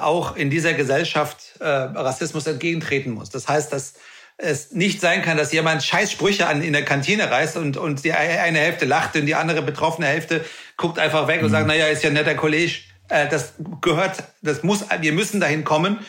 [0.02, 3.30] auch in dieser Gesellschaft äh, Rassismus entgegentreten muss.
[3.30, 3.94] Das heißt, dass
[4.38, 8.14] es nicht sein kann, dass jemand Scheißsprüche an in der Kantine reißt und, und die
[8.14, 10.44] eine Hälfte lacht und die andere betroffene Hälfte
[10.78, 11.46] guckt einfach weg mhm.
[11.46, 12.80] und sagt, naja, ist ja ein netter Kollege.
[13.10, 16.00] Äh, das gehört, das muss, wir müssen dahin kommen,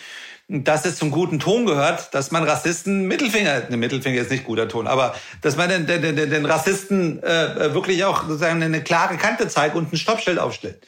[0.52, 4.68] dass es zum guten Ton gehört, dass man Rassisten Mittelfinger, ne Mittelfinger ist nicht guter
[4.68, 9.46] Ton, aber dass man den, den, den, Rassisten äh, wirklich auch sozusagen eine klare Kante
[9.46, 10.84] zeigt und ein Stoppschild aufstellt.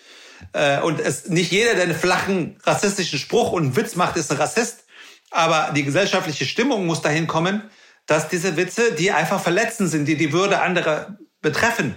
[0.53, 4.33] Äh, und es nicht jeder, der einen flachen rassistischen Spruch und einen Witz macht, ist
[4.33, 4.85] ein Rassist.
[5.31, 7.63] Aber die gesellschaftliche Stimmung muss dahin kommen,
[8.07, 11.95] dass diese Witze, die einfach verletzend sind, die die Würde anderer betreffen,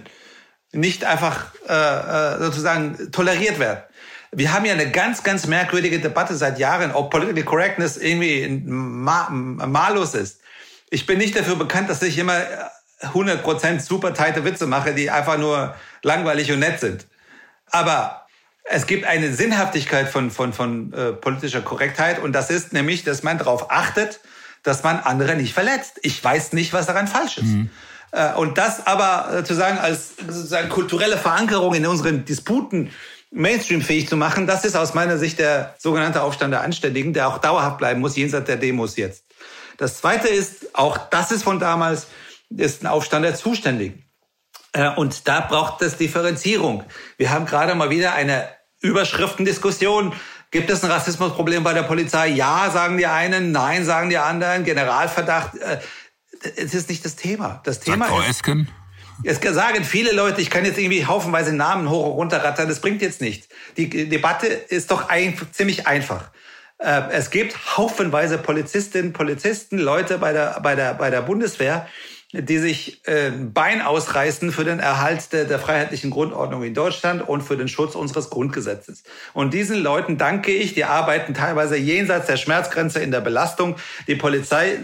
[0.72, 3.82] nicht einfach äh, äh, sozusagen toleriert werden.
[4.36, 9.30] Wir haben ja eine ganz, ganz merkwürdige Debatte seit Jahren, ob Political Correctness irgendwie ma
[9.30, 10.40] malus ist.
[10.90, 12.38] Ich bin nicht dafür bekannt, dass ich immer
[13.00, 17.06] 100% super teite Witze mache, die einfach nur langweilig und nett sind.
[17.70, 18.26] Aber
[18.64, 23.22] es gibt eine Sinnhaftigkeit von, von, von äh, politischer Korrektheit und das ist nämlich, dass
[23.22, 24.20] man darauf achtet,
[24.62, 25.98] dass man andere nicht verletzt.
[26.02, 27.44] Ich weiß nicht, was daran falsch ist.
[27.44, 27.70] Mhm.
[28.12, 32.90] Äh, und das aber äh, zu sagen als sozusagen kulturelle Verankerung in unseren Disputen
[33.30, 37.38] mainstreamfähig zu machen, das ist aus meiner Sicht der sogenannte Aufstand der Anständigen, der auch
[37.38, 39.24] dauerhaft bleiben muss, jenseits der Demos jetzt.
[39.76, 42.06] Das Zweite ist, auch das ist von damals,
[42.48, 44.04] ist ein Aufstand der Zuständigen.
[44.72, 46.84] Äh, und da braucht es Differenzierung.
[47.16, 48.48] Wir haben gerade mal wieder eine
[48.80, 50.12] Überschriftendiskussion.
[50.50, 52.28] Gibt es ein Rassismusproblem bei der Polizei?
[52.28, 54.64] Ja, sagen die einen, nein, sagen die anderen.
[54.64, 55.56] Generalverdacht.
[55.56, 55.78] Äh,
[56.56, 57.60] es ist nicht das Thema.
[57.64, 58.28] Das Thema Frau ist.
[58.28, 58.68] Esken?
[59.24, 62.80] Es sagen viele Leute, ich kann jetzt irgendwie haufenweise Namen hoch und runter rattern, das
[62.80, 63.48] bringt jetzt nichts.
[63.76, 66.30] Die Debatte ist doch ein, ziemlich einfach.
[66.78, 71.86] Äh, es gibt haufenweise Polizistinnen, Polizisten, Leute bei der, bei der, bei der Bundeswehr,
[72.32, 77.42] die sich äh, Bein ausreißen für den Erhalt der, der freiheitlichen Grundordnung in Deutschland und
[77.42, 79.04] für den Schutz unseres Grundgesetzes.
[79.32, 83.76] Und diesen Leuten danke ich, die arbeiten teilweise jenseits der Schmerzgrenze in der Belastung.
[84.06, 84.80] Die Polizei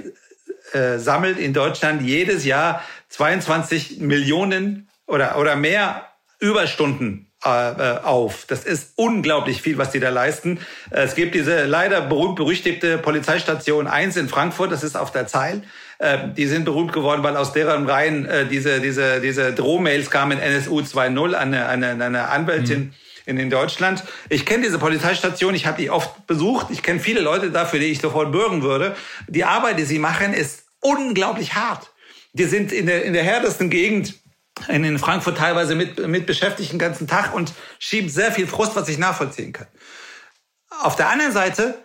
[0.74, 6.06] äh, sammelt in Deutschland jedes Jahr 22 Millionen oder, oder mehr
[6.38, 8.44] Überstunden äh, äh, auf.
[8.46, 10.60] Das ist unglaublich viel, was die da leisten.
[10.90, 15.62] Es gibt diese leider berühmt-berüchtigte Polizeistation 1 in Frankfurt, das ist auf der Zeil.
[15.98, 20.80] Äh, die sind berühmt geworden, weil aus deren Reihen diese, diese, diese Drohmails kamen, NSU
[20.80, 22.80] 2.0, eine, eine, eine Anwältin.
[22.80, 24.02] Mhm in, in Deutschland.
[24.28, 26.68] Ich kenne diese Polizeistation, ich habe die oft besucht.
[26.70, 28.96] Ich kenne viele Leute dafür, die ich sofort bürgen würde.
[29.28, 31.90] Die Arbeit, die sie machen, ist unglaublich hart.
[32.34, 34.14] Die sind in der, in der härtesten Gegend
[34.68, 38.88] in Frankfurt teilweise mit, mit beschäftigt den ganzen Tag und schieben sehr viel Frust, was
[38.88, 39.66] ich nachvollziehen kann.
[40.82, 41.78] Auf der anderen Seite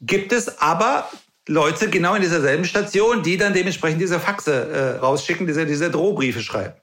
[0.00, 1.10] gibt es aber
[1.48, 5.90] Leute genau in dieser selben Station, die dann dementsprechend diese Faxe äh, rausschicken, diese, diese
[5.90, 6.74] Drohbriefe schreiben.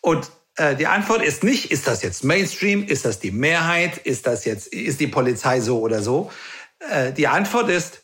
[0.00, 4.26] Und äh, die Antwort ist nicht, ist das jetzt Mainstream, ist das die Mehrheit, ist
[4.26, 6.30] das jetzt, ist die Polizei so oder so?
[6.90, 8.02] Äh, die Antwort ist,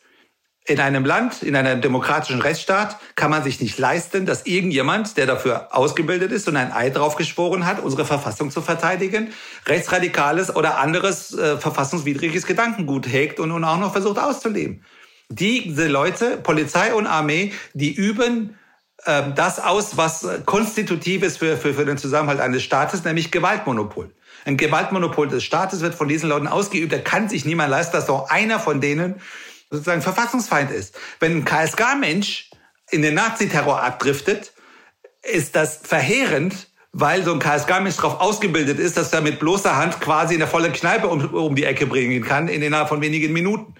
[0.64, 5.26] in einem Land, in einem demokratischen Rechtsstaat kann man sich nicht leisten, dass irgendjemand, der
[5.26, 9.32] dafür ausgebildet ist und ein Eid drauf geschworen hat, unsere Verfassung zu verteidigen,
[9.66, 14.84] rechtsradikales oder anderes äh, verfassungswidriges Gedankengut hegt und, und auch noch versucht auszuleben.
[15.28, 18.56] Diese Leute, Polizei und Armee, die üben
[19.04, 24.12] äh, das aus, was konstitutiv ist für, für, für den Zusammenhalt eines Staates, nämlich Gewaltmonopol.
[24.44, 26.92] Ein Gewaltmonopol des Staates wird von diesen Leuten ausgeübt.
[26.92, 29.16] Da kann sich niemand leisten, dass doch einer von denen
[29.72, 30.96] sozusagen Verfassungsfeind ist.
[31.18, 32.50] Wenn ein KSK-Mensch
[32.90, 34.52] in den Naziterror abdriftet,
[35.22, 40.00] ist das verheerend, weil so ein KSK-Mensch darauf ausgebildet ist, dass er mit bloßer Hand
[40.00, 43.74] quasi eine volle Kneipe um, um die Ecke bringen kann, innerhalb von wenigen Minuten.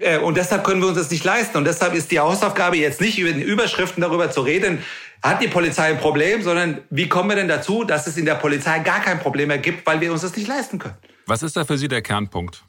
[0.00, 1.56] Äh, und deshalb können wir uns das nicht leisten.
[1.56, 4.82] Und deshalb ist die Hausaufgabe jetzt nicht über den Überschriften darüber zu reden,
[5.22, 8.34] hat die Polizei ein Problem, sondern wie kommen wir denn dazu, dass es in der
[8.34, 10.96] Polizei gar kein Problem mehr gibt, weil wir uns das nicht leisten können.
[11.26, 12.64] Was ist da für Sie der Kernpunkt?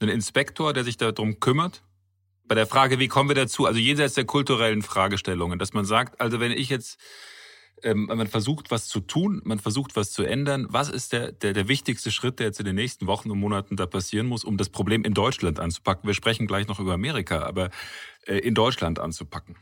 [0.00, 1.82] Einen Inspektor, der sich darum kümmert?
[2.46, 6.20] Bei der Frage, wie kommen wir dazu, also jenseits der kulturellen Fragestellungen, dass man sagt,
[6.20, 6.98] also wenn ich jetzt,
[7.82, 11.54] ähm, man versucht was zu tun, man versucht was zu ändern, was ist der, der,
[11.54, 14.58] der wichtigste Schritt, der jetzt in den nächsten Wochen und Monaten da passieren muss, um
[14.58, 16.06] das Problem in Deutschland anzupacken?
[16.06, 17.70] Wir sprechen gleich noch über Amerika, aber
[18.26, 19.56] äh, in Deutschland anzupacken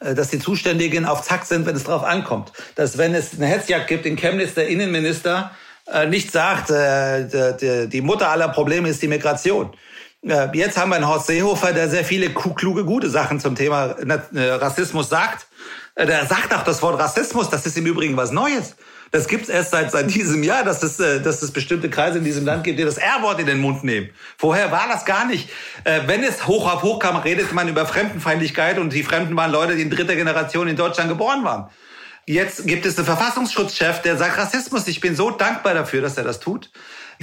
[0.00, 2.52] äh, dass die Zuständigen auf Zack sind, wenn es drauf ankommt.
[2.74, 5.52] Dass wenn es eine Hetzjagd gibt in Chemnitz, der Innenminister
[6.08, 9.72] nicht sagt, äh, die Mutter aller Probleme ist die Migration.
[10.22, 13.96] Äh, jetzt haben wir einen Horst Seehofer, der sehr viele kluge, gute Sachen zum Thema
[14.32, 15.46] Rassismus sagt.
[15.96, 18.76] Der sagt auch das Wort Rassismus, das ist im Übrigen was Neues.
[19.10, 22.44] Das gibt's erst seit, seit diesem Jahr, dass es, dass es bestimmte Kreise in diesem
[22.44, 24.10] Land gibt, die das R-Wort in den Mund nehmen.
[24.36, 25.48] Vorher war das gar nicht.
[25.82, 29.76] Wenn es hoch auf hoch kam, redet man über Fremdenfeindlichkeit und die Fremden waren Leute,
[29.76, 31.70] die in dritter Generation in Deutschland geboren waren.
[32.28, 34.86] Jetzt gibt es einen Verfassungsschutzchef, der sagt Rassismus.
[34.86, 36.70] Ich bin so dankbar dafür, dass er das tut.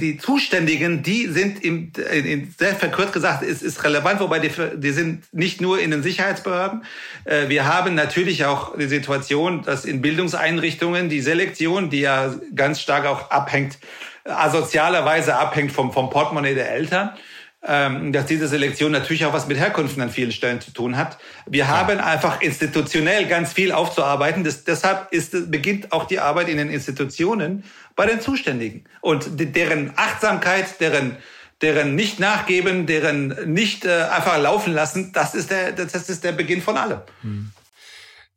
[0.00, 4.90] Die Zuständigen, die sind im, in, sehr verkürzt gesagt, ist, ist relevant, wobei die, die
[4.90, 6.84] sind nicht nur in den Sicherheitsbehörden.
[7.24, 12.80] Äh, wir haben natürlich auch die Situation, dass in Bildungseinrichtungen die Selektion, die ja ganz
[12.80, 13.78] stark auch abhängt,
[14.24, 17.10] asozialerweise abhängt vom, vom Portemonnaie der Eltern,
[17.66, 21.18] dass diese Selektion natürlich auch was mit Herkunften an vielen Stellen zu tun hat.
[21.46, 24.44] Wir haben einfach institutionell ganz viel aufzuarbeiten.
[24.44, 27.64] Das, deshalb ist, beginnt auch die Arbeit in den Institutionen
[27.96, 31.16] bei den Zuständigen und deren Achtsamkeit, deren
[31.62, 36.32] deren nicht nachgeben, deren nicht äh, einfach laufen lassen, das ist der, das ist der
[36.32, 37.00] Beginn von allem.
[37.22, 37.50] Hm.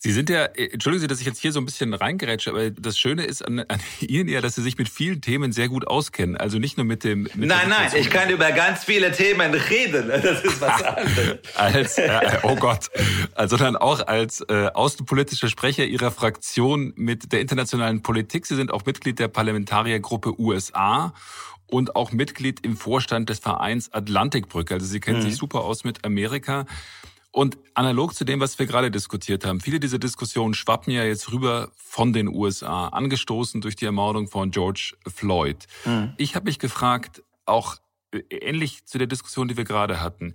[0.01, 2.71] Sie sind ja, äh, entschuldigen Sie, dass ich jetzt hier so ein bisschen reingerätsche, aber
[2.71, 5.85] das Schöne ist an, an Ihnen ja, dass Sie sich mit vielen Themen sehr gut
[5.85, 6.38] auskennen.
[6.38, 7.23] Also nicht nur mit dem.
[7.23, 10.09] Mit nein, nein, ich kann über ganz viele Themen reden.
[10.29, 11.39] Das ist was anderes.
[11.55, 12.89] als, äh, oh Gott,
[13.45, 18.45] sondern auch als äh, außenpolitischer Sprecher Ihrer Fraktion mit der internationalen Politik.
[18.45, 21.13] Sie sind auch Mitglied der Parlamentariergruppe USA
[21.67, 24.75] und auch Mitglied im Vorstand des Vereins Atlantikbrücke.
[24.75, 25.23] Also Sie kennen mhm.
[25.23, 26.65] sich super aus mit Amerika.
[27.32, 31.32] Und analog zu dem, was wir gerade diskutiert haben, viele dieser Diskussionen schwappen ja jetzt
[31.32, 35.68] rüber von den USA, angestoßen durch die Ermordung von George Floyd.
[35.86, 36.13] Mhm.
[36.18, 37.78] Ich habe mich gefragt, auch
[38.30, 40.34] ähnlich zu der Diskussion, die wir gerade hatten.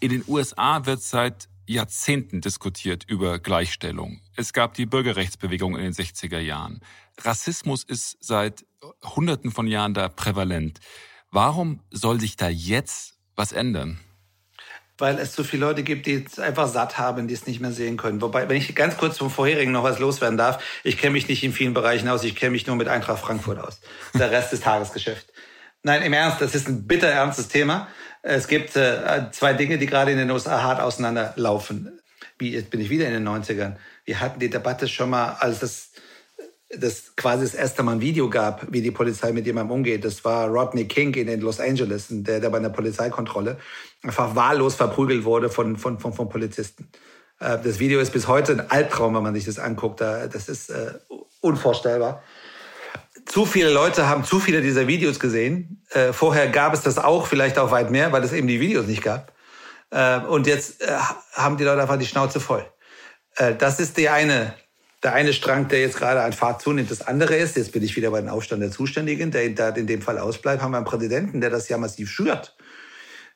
[0.00, 4.20] In den USA wird seit Jahrzehnten diskutiert über Gleichstellung.
[4.36, 6.80] Es gab die Bürgerrechtsbewegung in den 60er Jahren.
[7.22, 8.66] Rassismus ist seit
[9.02, 10.80] Hunderten von Jahren da prävalent.
[11.30, 13.98] Warum soll sich da jetzt was ändern?
[14.98, 17.72] Weil es zu viele Leute gibt, die es einfach satt haben, die es nicht mehr
[17.72, 18.20] sehen können.
[18.22, 21.42] Wobei, wenn ich ganz kurz vom vorherigen noch was loswerden darf, ich kenne mich nicht
[21.42, 23.80] in vielen Bereichen aus, ich kenne mich nur mit Eintracht Frankfurt aus.
[24.14, 25.32] Der Rest ist Tagesgeschäft.
[25.82, 27.88] Nein, im Ernst, das ist ein bitter ernstes Thema.
[28.22, 32.00] Es gibt äh, zwei Dinge, die gerade in den USA hart auseinanderlaufen.
[32.38, 33.76] Wie, jetzt bin ich wieder in den 90ern.
[34.04, 35.90] Wir hatten die Debatte schon mal, als das
[36.70, 40.04] das quasi das erste Mal ein Video gab, wie die Polizei mit jemandem umgeht.
[40.04, 43.58] Das war Rodney King in Los Angeles, der, der bei einer Polizeikontrolle
[44.02, 46.88] einfach wahllos verprügelt wurde von, von, von, von Polizisten.
[47.40, 50.00] Äh, das Video ist bis heute ein Albtraum, wenn man sich das anguckt.
[50.00, 50.94] Das ist äh,
[51.40, 52.22] unvorstellbar.
[53.26, 55.82] Zu viele Leute haben zu viele dieser Videos gesehen.
[55.90, 58.86] Äh, vorher gab es das auch, vielleicht auch weit mehr, weil es eben die Videos
[58.86, 59.32] nicht gab.
[60.28, 60.84] Und jetzt
[61.34, 62.66] haben die Leute einfach die Schnauze voll.
[63.36, 64.52] Das ist die eine
[65.04, 67.94] der eine Strang, der jetzt gerade an Fahrt zunimmt, das andere ist, jetzt bin ich
[67.94, 71.42] wieder bei den Aufstand der Zuständigen, der in dem Fall ausbleibt, haben wir einen Präsidenten,
[71.42, 72.56] der das ja massiv schürt.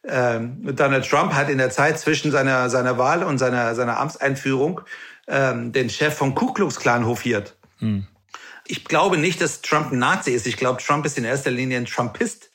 [0.06, 4.80] Ähm, Donald Trump hat in der Zeit zwischen seiner, seiner Wahl und seiner, seiner Amtseinführung
[5.26, 7.56] ähm, den Chef vom Ku Klux Klan hofiert.
[7.78, 8.06] Hm.
[8.66, 10.46] Ich glaube nicht, dass Trump ein Nazi ist.
[10.46, 12.50] Ich glaube, Trump ist in erster Linie ein Trumpist.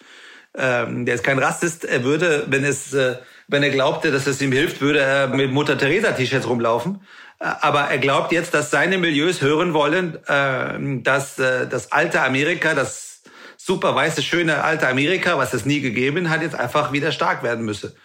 [0.56, 1.86] Ähm, der ist kein Rassist.
[1.86, 5.52] Er würde, wenn es, äh, wenn er glaubte, dass es ihm hilft, würde er mit
[5.52, 7.02] Mutter Teresa T-Shirts rumlaufen.
[7.44, 12.74] Aber er glaubt jetzt, dass seine Milieus hören wollen, äh, dass äh, das alte Amerika,
[12.74, 13.22] das
[13.58, 17.66] super weiße, schöne alte Amerika, was es nie gegeben hat, jetzt einfach wieder stark werden
[17.66, 17.96] müsse.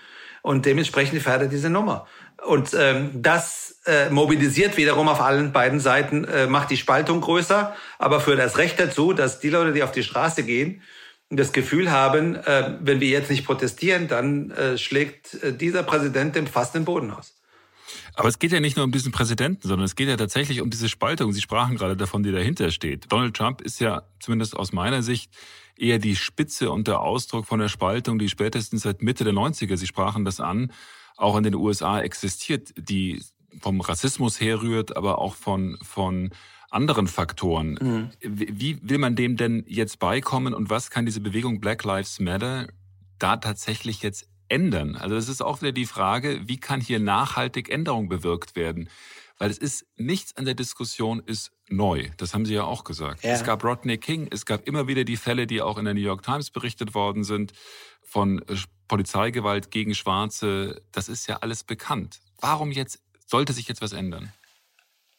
[0.42, 2.08] Und dementsprechend fährt er diese Nummer.
[2.44, 7.76] Und ähm, das äh, mobilisiert wiederum auf allen beiden Seiten, äh, macht die Spaltung größer,
[8.00, 10.82] aber führt das Recht dazu, dass die Leute, die auf die Straße gehen,
[11.30, 12.38] das Gefühl haben,
[12.80, 17.37] wenn wir jetzt nicht protestieren, dann schlägt dieser Präsident dem fast den Boden aus.
[18.14, 20.70] Aber es geht ja nicht nur um diesen Präsidenten, sondern es geht ja tatsächlich um
[20.70, 21.32] diese Spaltung.
[21.32, 23.10] Sie sprachen gerade davon, die dahinter steht.
[23.10, 25.32] Donald Trump ist ja zumindest aus meiner Sicht
[25.76, 29.76] eher die Spitze und der Ausdruck von der Spaltung, die spätestens seit Mitte der 90er,
[29.76, 30.72] Sie sprachen das an,
[31.16, 33.22] auch in den USA existiert, die
[33.60, 36.30] vom Rassismus herrührt, aber auch von, von
[36.70, 37.78] anderen Faktoren.
[37.80, 38.10] Mhm.
[38.20, 42.68] Wie will man dem denn jetzt beikommen und was kann diese Bewegung Black Lives Matter
[43.18, 44.96] da tatsächlich jetzt ändern?
[44.96, 48.88] Also das ist auch wieder die Frage, wie kann hier nachhaltig Änderung bewirkt werden?
[49.38, 52.08] Weil es ist, nichts an der Diskussion ist neu.
[52.16, 53.22] Das haben Sie ja auch gesagt.
[53.22, 53.30] Ja.
[53.30, 56.00] Es gab Rodney King, es gab immer wieder die Fälle, die auch in der New
[56.00, 57.52] York Times berichtet worden sind,
[58.02, 58.56] von äh,
[58.88, 60.82] Polizeigewalt gegen Schwarze.
[60.90, 62.18] Das ist ja alles bekannt.
[62.40, 64.32] Warum jetzt, sollte sich jetzt was ändern?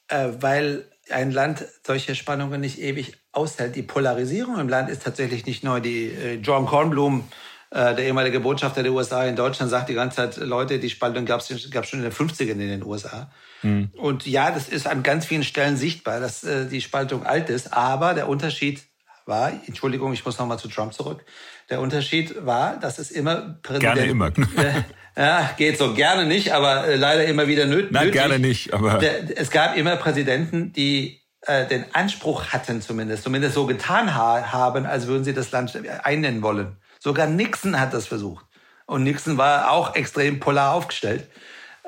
[0.10, 3.76] Äh, weil ein Land solche Spannungen nicht ewig aushält.
[3.76, 5.80] Die Polarisierung im Land ist tatsächlich nicht neu.
[5.80, 7.24] Die äh, John Kornblum
[7.72, 11.26] äh, der ehemalige Botschafter der USA in Deutschland sagt die ganze Zeit, Leute, die Spaltung
[11.26, 13.32] gab es schon in den 50ern in den USA.
[13.62, 13.92] Mhm.
[13.96, 17.74] Und ja, das ist an ganz vielen Stellen sichtbar, dass äh, die Spaltung alt ist.
[17.74, 18.82] Aber der Unterschied
[19.26, 21.24] war, Entschuldigung, ich muss nochmal zu Trump zurück.
[21.70, 23.96] Der Unterschied war, dass es immer Präsident...
[23.96, 24.28] Gerne immer.
[24.28, 24.84] Äh,
[25.16, 27.92] ja, geht so gerne nicht, aber äh, leider immer wieder nötig.
[27.92, 28.98] Nein, gerne nicht, aber...
[28.98, 34.52] Der, es gab immer Präsidenten, die äh, den Anspruch hatten zumindest, zumindest so getan ha
[34.52, 36.78] haben, als würden sie das Land einnennen wollen.
[37.00, 38.46] Sogar Nixon hat das versucht.
[38.86, 41.28] Und Nixon war auch extrem polar aufgestellt.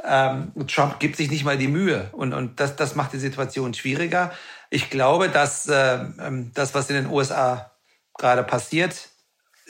[0.03, 3.73] Ähm, Trump gibt sich nicht mal die Mühe und, und das, das macht die Situation
[3.73, 4.31] schwieriger.
[4.69, 7.71] Ich glaube, dass äh, ähm, das, was in den USA
[8.17, 9.09] gerade passiert,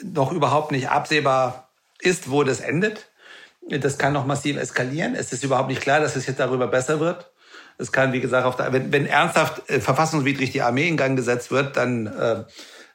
[0.02, 3.10] noch überhaupt nicht absehbar ist, wo das endet.
[3.68, 5.14] Das kann noch massiv eskalieren.
[5.14, 7.30] Es ist überhaupt nicht klar, dass es jetzt darüber besser wird.
[7.78, 11.50] Es kann, wie gesagt, der, wenn, wenn ernsthaft äh, verfassungswidrig die Armee in Gang gesetzt
[11.50, 12.44] wird, dann äh,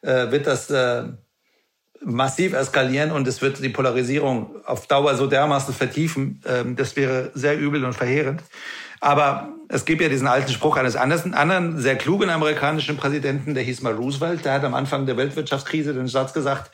[0.02, 1.04] äh, wird das äh,
[2.04, 6.42] massiv eskalieren und es wird die Polarisierung auf Dauer so dermaßen vertiefen.
[6.46, 8.42] Ähm, das wäre sehr übel und verheerend.
[9.00, 13.82] Aber es gibt ja diesen alten Spruch eines anderen, sehr klugen amerikanischen Präsidenten, der hieß
[13.82, 16.72] mal Roosevelt, der hat am Anfang der Weltwirtschaftskrise den Satz gesagt,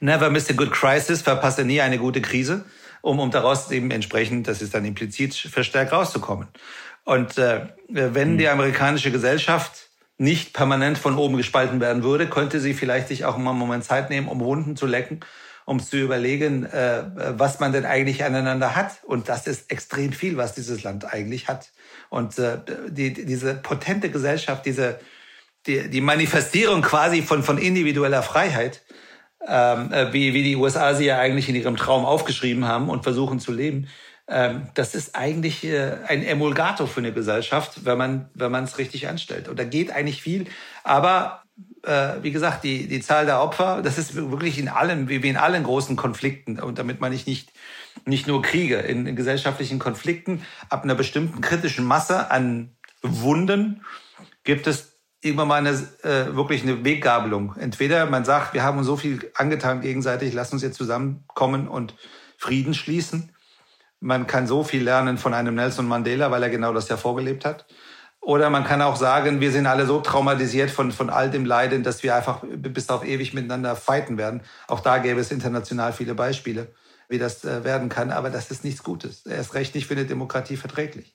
[0.00, 2.64] never miss a good crisis, verpasse nie eine gute Krise,
[3.00, 6.48] um, um daraus eben entsprechend, das ist dann implizit, verstärkt rauszukommen.
[7.04, 9.88] Und äh, wenn die amerikanische Gesellschaft
[10.22, 13.84] nicht permanent von oben gespalten werden würde, könnte sie vielleicht sich auch mal einen Moment
[13.84, 15.20] Zeit nehmen, um Wunden zu lecken,
[15.64, 17.04] um zu überlegen, äh,
[17.36, 19.02] was man denn eigentlich aneinander hat.
[19.04, 21.72] Und das ist extrem viel, was dieses Land eigentlich hat.
[22.08, 22.58] Und äh,
[22.88, 25.00] die, diese potente Gesellschaft, diese
[25.66, 28.82] die, die Manifestierung quasi von, von individueller Freiheit,
[29.46, 33.02] ähm, äh, wie, wie die USA sie ja eigentlich in ihrem Traum aufgeschrieben haben und
[33.02, 33.88] versuchen zu leben,
[34.74, 39.48] das ist eigentlich äh, ein Emulgator für eine Gesellschaft, wenn man wenn es richtig anstellt.
[39.48, 40.46] Und da geht eigentlich viel,
[40.84, 41.42] aber
[41.82, 45.36] äh, wie gesagt, die die Zahl der Opfer, das ist wirklich in allem wie in
[45.36, 47.52] allen großen Konflikten und damit meine ich nicht
[48.06, 53.84] nicht nur Kriege in, in gesellschaftlichen Konflikten ab einer bestimmten kritischen Masse an Wunden
[54.44, 55.70] gibt es irgendwann mal eine,
[56.02, 57.54] äh, wirklich eine Weggabelung.
[57.56, 61.94] Entweder man sagt, wir haben uns so viel angetan gegenseitig, lass uns jetzt zusammenkommen und
[62.38, 63.31] Frieden schließen
[64.02, 67.44] man kann so viel lernen von einem Nelson Mandela, weil er genau das ja vorgelebt
[67.44, 67.66] hat.
[68.20, 71.82] Oder man kann auch sagen, wir sind alle so traumatisiert von, von all dem Leiden,
[71.82, 74.42] dass wir einfach bis auf ewig miteinander fighten werden.
[74.66, 76.68] Auch da gäbe es international viele Beispiele,
[77.08, 78.10] wie das äh, werden kann.
[78.10, 79.24] Aber das ist nichts Gutes.
[79.24, 81.14] Er ist recht nicht für eine Demokratie verträglich.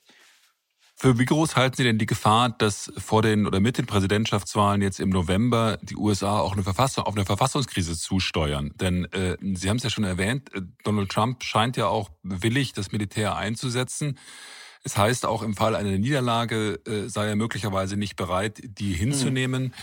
[1.00, 4.82] Für wie groß halten Sie denn die Gefahr, dass vor den oder mit den Präsidentschaftswahlen
[4.82, 8.72] jetzt im November die USA auch eine Verfassung, auf eine Verfassungskrise zusteuern?
[8.74, 12.74] Denn äh, Sie haben es ja schon erwähnt, äh, Donald Trump scheint ja auch willig,
[12.74, 14.18] das Militär einzusetzen.
[14.84, 19.66] Es heißt auch im Fall einer Niederlage äh, sei er möglicherweise nicht bereit, die hinzunehmen.
[19.66, 19.74] Mhm.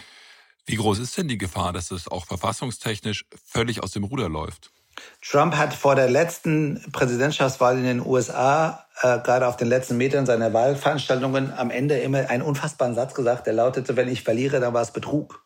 [0.67, 4.74] Wie groß ist denn die Gefahr, dass es auch verfassungstechnisch völlig aus dem Ruder läuft?
[5.23, 10.27] Trump hat vor der letzten Präsidentschaftswahl in den USA, äh, gerade auf den letzten Metern
[10.27, 14.75] seiner Wahlveranstaltungen, am Ende immer einen unfassbaren Satz gesagt, der lautete, wenn ich verliere, dann
[14.75, 15.43] war es Betrug.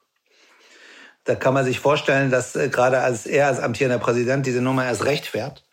[1.25, 4.85] Da kann man sich vorstellen, dass äh, gerade als er als amtierender Präsident diese Nummer
[4.85, 5.65] erst recht fährt.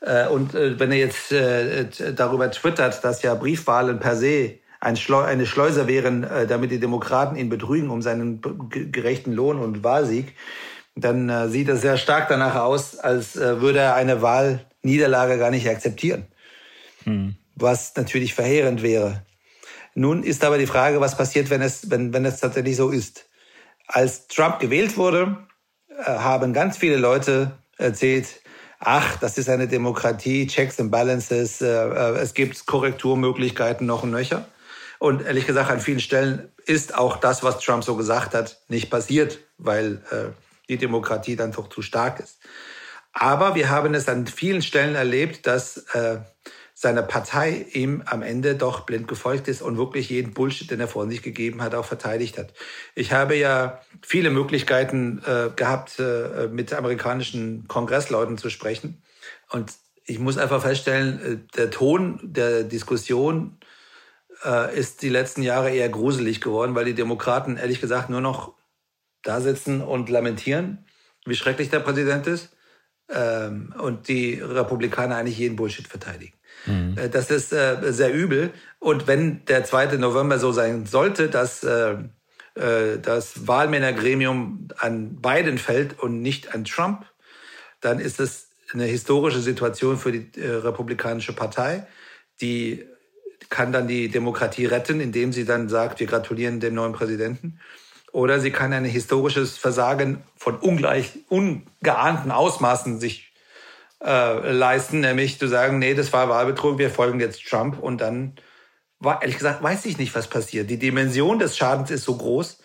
[0.00, 4.96] Äh, und äh, wenn er jetzt äh, darüber twittert, dass ja Briefwahlen per se ein
[4.96, 9.82] Schleu eine Schleuse wären, äh, damit die Demokraten ihn betrügen um seinen gerechten Lohn und
[9.84, 10.34] Wahlsieg,
[10.96, 15.50] dann äh, sieht es sehr stark danach aus, als äh, würde er eine Wahlniederlage gar
[15.50, 16.26] nicht akzeptieren.
[17.04, 17.36] Hm.
[17.54, 19.22] Was natürlich verheerend wäre.
[19.94, 23.28] Nun ist aber die Frage, was passiert, wenn es, wenn, wenn es tatsächlich so ist.
[23.86, 25.36] Als Trump gewählt wurde,
[25.88, 28.40] äh, haben ganz viele Leute erzählt,
[28.78, 34.10] ach, das ist eine Demokratie, Checks and Balances, äh, äh, es gibt Korrekturmöglichkeiten noch und
[34.10, 34.46] nöcher.
[34.98, 38.90] Und ehrlich gesagt, an vielen Stellen ist auch das, was Trump so gesagt hat, nicht
[38.90, 40.32] passiert, weil äh,
[40.68, 42.38] die Demokratie dann doch zu stark ist.
[43.12, 46.18] Aber wir haben es an vielen Stellen erlebt, dass äh,
[46.74, 50.88] seine Partei ihm am Ende doch blind gefolgt ist und wirklich jeden Bullshit, den er
[50.88, 52.52] vor sich gegeben hat, auch verteidigt hat.
[52.94, 59.02] Ich habe ja viele Möglichkeiten äh, gehabt, äh, mit amerikanischen Kongressleuten zu sprechen.
[59.50, 59.72] Und
[60.04, 63.56] ich muss einfach feststellen, äh, der Ton der Diskussion
[64.44, 68.52] äh, ist die letzten Jahre eher gruselig geworden, weil die Demokraten ehrlich gesagt nur noch
[69.26, 70.84] da sitzen und lamentieren,
[71.24, 72.50] wie schrecklich der Präsident ist
[73.08, 76.34] ähm, und die Republikaner eigentlich jeden Bullshit verteidigen.
[76.66, 76.96] Mhm.
[76.96, 78.50] Äh, das ist äh, sehr übel.
[78.78, 79.96] Und wenn der 2.
[79.96, 81.96] November so sein sollte, dass äh,
[82.54, 87.06] äh, das Wahlmännergremium an Biden fällt und nicht an Trump,
[87.80, 91.86] dann ist es eine historische Situation für die äh, Republikanische Partei.
[92.40, 92.84] Die
[93.48, 97.60] kann dann die Demokratie retten, indem sie dann sagt, wir gratulieren dem neuen Präsidenten
[98.16, 103.30] oder sie kann ein historisches Versagen von ungleich, ungeahnten Ausmaßen sich
[104.02, 107.78] äh, leisten, nämlich zu sagen, nee, das war Wahlbetrug, wir folgen jetzt Trump.
[107.78, 108.36] Und dann
[109.00, 110.70] war, ehrlich gesagt, weiß ich nicht, was passiert.
[110.70, 112.56] Die Dimension des Schadens ist so groß,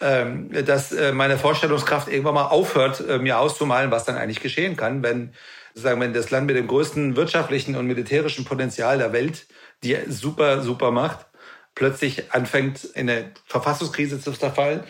[0.00, 4.76] ähm, dass äh, meine Vorstellungskraft irgendwann mal aufhört, äh, mir auszumalen, was dann eigentlich geschehen
[4.76, 5.32] kann, wenn,
[5.72, 9.46] sozusagen, wenn das Land mit dem größten wirtschaftlichen und militärischen Potenzial der Welt
[9.84, 11.26] die super, super Macht
[11.74, 14.84] plötzlich anfängt, in eine Verfassungskrise zu verfallen,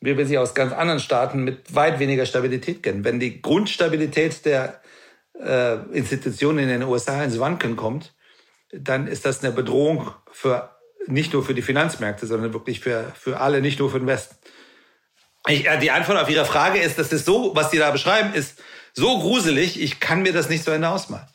[0.00, 3.04] wie wir sie aus ganz anderen Staaten mit weit weniger Stabilität kennen.
[3.04, 4.80] Wenn die Grundstabilität der
[5.40, 8.14] äh, Institutionen in den USA ins Wanken kommt,
[8.72, 10.76] dann ist das eine Bedrohung für
[11.06, 14.36] nicht nur für die Finanzmärkte, sondern wirklich für, für alle, nicht nur für den Westen.
[15.48, 18.34] Ich, äh, die Antwort auf Ihre Frage ist, dass das so, was Sie da beschreiben,
[18.34, 18.62] ist
[18.92, 21.26] so gruselig, ich kann mir das nicht zu Ende ausmalen.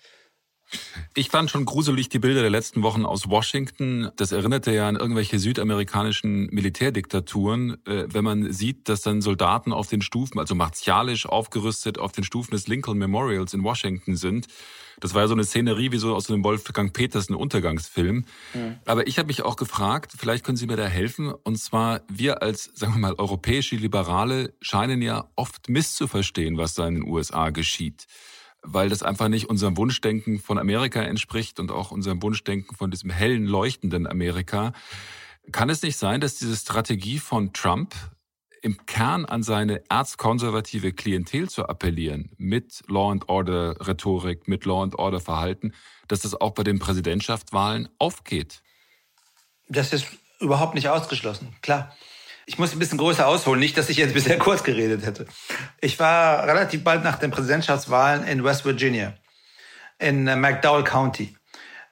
[1.13, 4.09] Ich fand schon gruselig die Bilder der letzten Wochen aus Washington.
[4.15, 9.87] Das erinnerte ja an irgendwelche südamerikanischen Militärdiktaturen, äh, wenn man sieht, dass dann Soldaten auf
[9.87, 14.47] den Stufen, also martialisch aufgerüstet, auf den Stufen des Lincoln Memorials in Washington sind.
[14.99, 18.25] Das war ja so eine Szenerie wie so aus einem Wolfgang Petersen Untergangsfilm.
[18.53, 18.77] Mhm.
[18.85, 21.33] Aber ich habe mich auch gefragt, vielleicht können Sie mir da helfen.
[21.33, 26.87] Und zwar, wir als, sagen wir mal, europäische Liberale scheinen ja oft misszuverstehen, was da
[26.87, 28.07] in den USA geschieht
[28.61, 33.09] weil das einfach nicht unserem Wunschdenken von Amerika entspricht und auch unserem Wunschdenken von diesem
[33.09, 34.73] hellen, leuchtenden Amerika.
[35.51, 37.95] Kann es nicht sein, dass diese Strategie von Trump
[38.61, 44.83] im Kern an seine erzkonservative Klientel zu appellieren, mit Law and Order Rhetorik, mit Law
[44.83, 45.73] and Order Verhalten,
[46.07, 48.61] dass das auch bei den Präsidentschaftswahlen aufgeht?
[49.67, 50.05] Das ist
[50.39, 51.95] überhaupt nicht ausgeschlossen, klar.
[52.45, 55.25] Ich muss ein bisschen größer ausholen, nicht, dass ich jetzt bisher kurz geredet hätte.
[55.79, 59.13] Ich war relativ bald nach den Präsidentschaftswahlen in West Virginia,
[59.99, 61.35] in äh, McDowell County.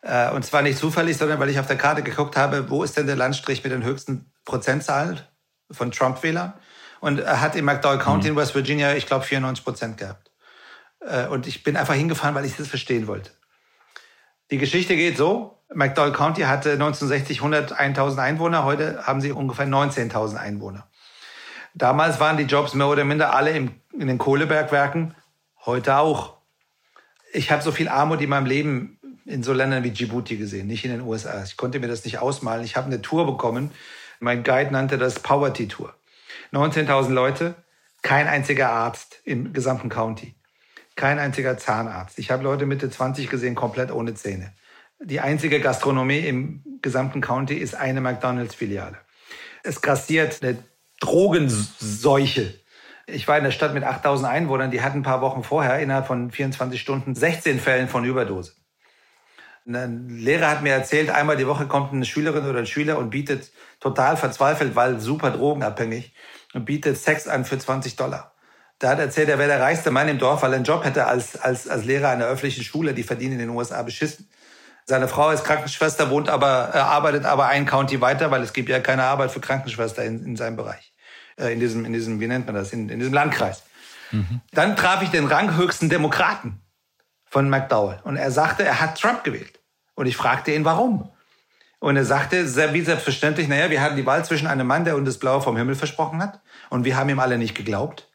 [0.02, 2.98] Äh, und zwar nicht zufällig, sondern weil ich auf der Karte geguckt habe, wo ist
[2.98, 5.22] denn der Landstrich mit den höchsten Prozentzahlen
[5.72, 6.54] von Trump-Wählern.
[7.02, 8.34] Und er hat in McDowell County mhm.
[8.34, 10.32] in West Virginia, ich glaube, 94 Prozent gehabt.
[11.02, 13.32] Äh, und ich bin einfach hingefahren, weil ich das verstehen wollte.
[14.52, 15.59] Die Geschichte geht so.
[15.74, 20.88] McDowell County hatte 1960 101.000 Einwohner, heute haben sie ungefähr 19.000 Einwohner.
[21.76, 25.16] Damals waren die Jobs mehr oder minder alle im, in den Kohlebergwerken,
[25.66, 26.38] heute auch.
[27.32, 30.86] Ich habe so viel Armut in meinem Leben in so Ländern wie Djibouti gesehen, nicht
[30.86, 31.44] in den USA.
[31.44, 32.64] Ich konnte mir das nicht ausmalen.
[32.64, 33.72] Ich habe eine Tour bekommen.
[34.20, 35.94] Mein Guide nannte das Poverty Tour.
[36.52, 37.56] 19.000 Leute,
[38.02, 40.36] kein einziger Arzt im gesamten County,
[40.96, 42.18] kein einziger Zahnarzt.
[42.18, 44.52] Ich habe Leute Mitte 20 gesehen, komplett ohne Zähne.
[45.02, 48.98] Die einzige Gastronomie im gesamten County ist eine McDonalds-Filiale.
[49.64, 50.58] Es grassiert eine
[51.00, 52.54] Drogenseuche.
[53.08, 56.06] Ich war in der Stadt mit 8000 Einwohnern, die hatten ein paar Wochen vorher innerhalb
[56.06, 58.54] von 24 Stunden 16 Fällen von Überdose.
[59.66, 63.10] Ein Lehrer hat mir erzählt, einmal die Woche kommt eine Schülerin oder ein Schüler und
[63.10, 66.14] bietet total verzweifelt, weil super drogenabhängig
[66.54, 68.34] und bietet Sex an für 20 Dollar.
[68.80, 71.06] Da hat erzählt, er wäre der reichste Mann im Dorf, weil er einen Job hätte
[71.06, 72.94] als, als, als Lehrer einer öffentlichen Schule.
[72.94, 74.30] Die verdienen in den USA beschissen.
[74.90, 78.70] Seine Frau ist Krankenschwester, wohnt aber, äh, arbeitet aber ein County weiter, weil es gibt
[78.70, 80.92] ja keine Arbeit für Krankenschwester in, in seinem Bereich.
[81.38, 83.62] Äh, in diesem, in diesem, wie nennt man das, in, in diesem Landkreis.
[84.10, 84.42] Mhm.
[84.52, 86.60] Dann traf ich den ranghöchsten Demokraten
[87.26, 88.00] von McDowell.
[88.04, 89.60] Und er sagte, er hat Trump gewählt.
[89.94, 91.12] Und ich fragte ihn, warum?
[91.78, 94.96] Und er sagte, sehr, wie selbstverständlich, naja, wir hatten die Wahl zwischen einem Mann, der
[94.96, 96.42] uns das Blaue vom Himmel versprochen hat.
[96.72, 98.10] Und wir haben ihm alle nicht geglaubt.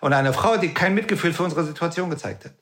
[0.00, 2.54] Und einer Frau, die kein Mitgefühl für unsere Situation gezeigt hat.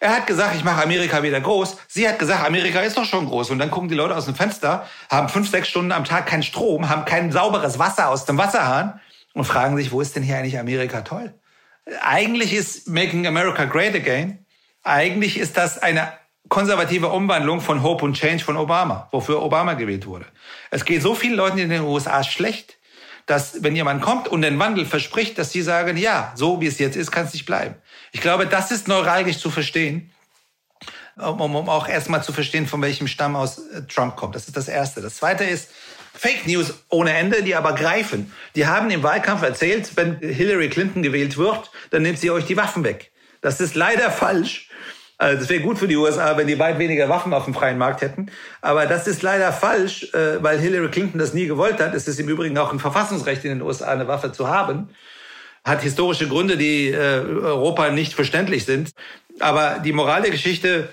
[0.00, 1.76] Er hat gesagt, ich mache Amerika wieder groß.
[1.88, 3.50] Sie hat gesagt, Amerika ist doch schon groß.
[3.50, 6.44] Und dann gucken die Leute aus dem Fenster, haben fünf, sechs Stunden am Tag keinen
[6.44, 9.00] Strom, haben kein sauberes Wasser aus dem Wasserhahn
[9.34, 11.34] und fragen sich, wo ist denn hier eigentlich Amerika toll?
[12.02, 14.44] Eigentlich ist Making America Great Again,
[14.84, 16.12] eigentlich ist das eine
[16.48, 20.26] konservative Umwandlung von Hope und Change von Obama, wofür Obama gewählt wurde.
[20.70, 22.77] Es geht so vielen Leuten in den USA schlecht,
[23.28, 26.78] dass wenn jemand kommt und den Wandel verspricht, dass sie sagen, ja, so wie es
[26.78, 27.74] jetzt ist, kann es nicht bleiben.
[28.10, 30.10] Ich glaube, das ist neuralgisch zu verstehen,
[31.16, 34.34] um, um auch erstmal zu verstehen, von welchem Stamm aus äh, Trump kommt.
[34.34, 35.02] Das ist das Erste.
[35.02, 35.68] Das Zweite ist
[36.14, 38.32] Fake News ohne Ende, die aber greifen.
[38.56, 42.56] Die haben im Wahlkampf erzählt, wenn Hillary Clinton gewählt wird, dann nimmt sie euch die
[42.56, 43.12] Waffen weg.
[43.42, 44.67] Das ist leider falsch.
[45.20, 47.76] Also das wäre gut für die USA, wenn die weit weniger Waffen auf dem freien
[47.76, 48.30] Markt hätten.
[48.60, 51.92] Aber das ist leider falsch, äh, weil Hillary Clinton das nie gewollt hat.
[51.92, 54.90] Es ist im Übrigen auch ein Verfassungsrecht in den USA, eine Waffe zu haben.
[55.64, 58.92] Hat historische Gründe, die äh, Europa nicht verständlich sind.
[59.40, 60.88] Aber die Moral der Geschichte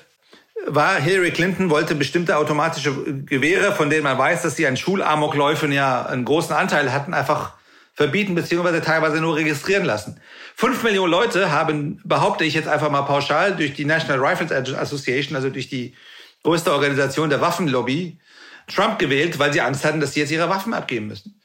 [0.66, 2.94] war, Hillary Clinton wollte bestimmte automatische
[3.26, 7.54] Gewehre, von denen man weiß, dass sie an Schulamokläufen ja einen großen Anteil hatten, einfach
[7.96, 10.20] verbieten beziehungsweise teilweise nur registrieren lassen.
[10.56, 15.36] Fünf Millionen Leute haben, behaupte ich jetzt einfach mal pauschal, durch die National Rifles Association,
[15.36, 15.96] also durch die
[16.44, 18.20] größte Organisation der Waffenlobby,
[18.68, 21.42] Trump gewählt, weil sie Angst hatten, dass sie jetzt ihre Waffen abgeben müssen.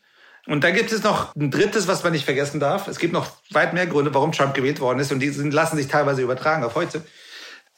[0.46, 2.88] Und dann gibt es noch ein drittes, was man nicht vergessen darf.
[2.88, 5.76] Es gibt noch weit mehr Gründe, warum Trump gewählt worden ist und die sind, lassen
[5.76, 7.02] sich teilweise übertragen auf heute.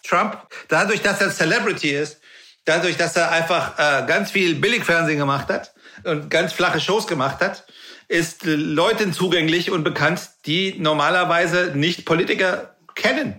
[0.04, 2.20] Trump, dadurch, dass er Celebrity ist,
[2.64, 7.40] dadurch, dass er einfach äh, ganz viel Billigfernsehen gemacht hat und ganz flache Shows gemacht
[7.40, 7.64] hat,
[8.12, 13.36] ist Leuten zugänglich und bekannt, die normalerweise nicht Politiker kennen.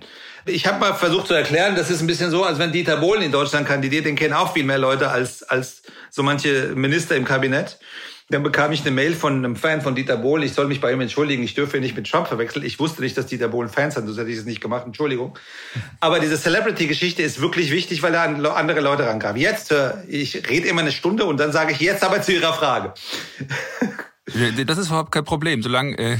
[0.48, 3.22] Ich habe mal versucht zu erklären, das ist ein bisschen so, als wenn Dieter Bohlen
[3.22, 7.24] in Deutschland kandidiert, den kennen auch viel mehr Leute als, als so manche Minister im
[7.24, 7.78] Kabinett.
[8.30, 10.92] Dann bekam ich eine Mail von einem Fan von Dieter Bohlen, ich soll mich bei
[10.92, 12.66] ihm entschuldigen, ich dürfe ihn nicht mit Trump verwechseln.
[12.66, 15.38] Ich wusste nicht, dass Dieter Bohlen Fans hat, sonst hätte ich es nicht gemacht, Entschuldigung.
[16.00, 19.40] Aber diese Celebrity-Geschichte ist wirklich wichtig, weil da andere Leute rankamen.
[19.40, 22.54] Jetzt, äh, ich rede immer eine Stunde und dann sage ich jetzt aber zu Ihrer
[22.54, 22.94] Frage.
[24.26, 26.18] Das ist überhaupt kein Problem, solange äh,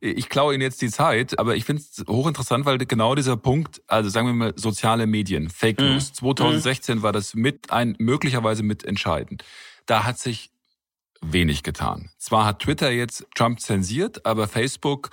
[0.00, 3.82] ich klaue Ihnen jetzt die Zeit, aber ich finde es hochinteressant, weil genau dieser Punkt,
[3.88, 5.94] also sagen wir mal soziale Medien, Fake mhm.
[5.94, 6.14] News, mhm.
[6.14, 9.44] 2016 war das mit ein möglicherweise mitentscheidend.
[9.86, 10.52] Da hat sich
[11.20, 12.10] wenig getan.
[12.18, 15.10] Zwar hat Twitter jetzt Trump zensiert, aber Facebook,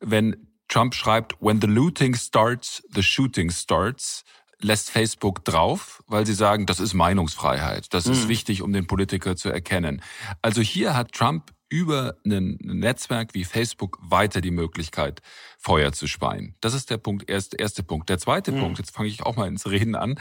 [0.00, 4.24] wenn Trump schreibt, when the looting starts, the shooting starts,
[4.64, 7.92] lässt Facebook drauf, weil sie sagen, das ist Meinungsfreiheit.
[7.92, 8.12] Das mhm.
[8.12, 10.02] ist wichtig, um den Politiker zu erkennen.
[10.42, 15.22] Also hier hat Trump über ein Netzwerk wie Facebook weiter die Möglichkeit,
[15.58, 16.54] Feuer zu speien.
[16.60, 18.08] Das ist der Punkt, erste, erste Punkt.
[18.08, 18.60] Der zweite mhm.
[18.60, 20.18] Punkt, jetzt fange ich auch mal ins Reden an,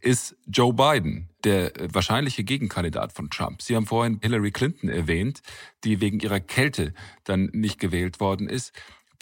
[0.00, 3.62] ist Joe Biden, der wahrscheinliche Gegenkandidat von Trump.
[3.62, 5.42] Sie haben vorhin Hillary Clinton erwähnt,
[5.84, 8.72] die wegen ihrer Kälte dann nicht gewählt worden ist.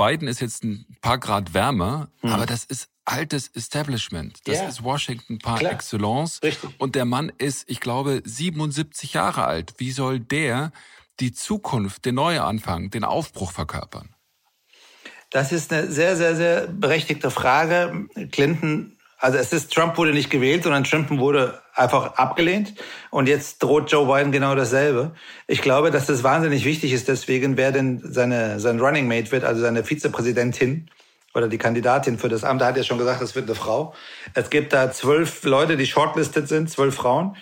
[0.01, 2.31] Biden ist jetzt ein paar Grad wärmer, mhm.
[2.31, 4.39] aber das ist altes Establishment.
[4.45, 4.69] Das ja.
[4.69, 5.73] ist Washington par Klar.
[5.73, 6.43] excellence.
[6.43, 6.71] Richtig.
[6.79, 9.75] Und der Mann ist, ich glaube, 77 Jahre alt.
[9.79, 10.73] Wie soll der
[11.19, 14.15] die Zukunft, den Neuanfang, den Aufbruch verkörpern?
[15.29, 18.09] Das ist eine sehr, sehr, sehr berechtigte Frage.
[18.33, 22.75] Clinton, also es ist, Trump wurde nicht gewählt, sondern Trump wurde einfach abgelehnt.
[23.11, 25.13] Und jetzt droht Joe Biden genau dasselbe.
[25.47, 29.45] Ich glaube, dass das wahnsinnig wichtig ist, deswegen, wer denn seine, sein Running Mate wird,
[29.45, 30.89] also seine Vizepräsidentin
[31.35, 33.95] oder die Kandidatin für das Amt, da hat ja schon gesagt, das wird eine Frau.
[34.35, 37.37] Es gibt da zwölf Leute, die shortlisted sind, zwölf Frauen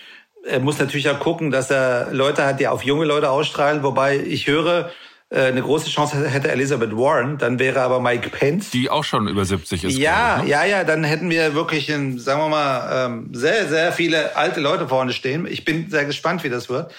[0.45, 3.83] er muss natürlich auch gucken, dass er Leute hat, die auf junge Leute ausstrahlen.
[3.83, 4.91] Wobei ich höre,
[5.31, 8.71] eine große Chance hätte Elizabeth Warren, dann wäre aber Mike Pence.
[8.71, 9.99] Die auch schon über 70 ist.
[9.99, 10.49] Ja, ne?
[10.49, 14.61] ja, ja, dann hätten wir wirklich, in, sagen wir mal, ähm, sehr, sehr viele alte
[14.61, 15.47] Leute vorne stehen.
[15.47, 16.93] Ich bin sehr gespannt, wie das wird.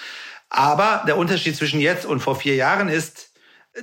[0.49, 3.29] Aber der Unterschied zwischen jetzt und vor vier Jahren ist,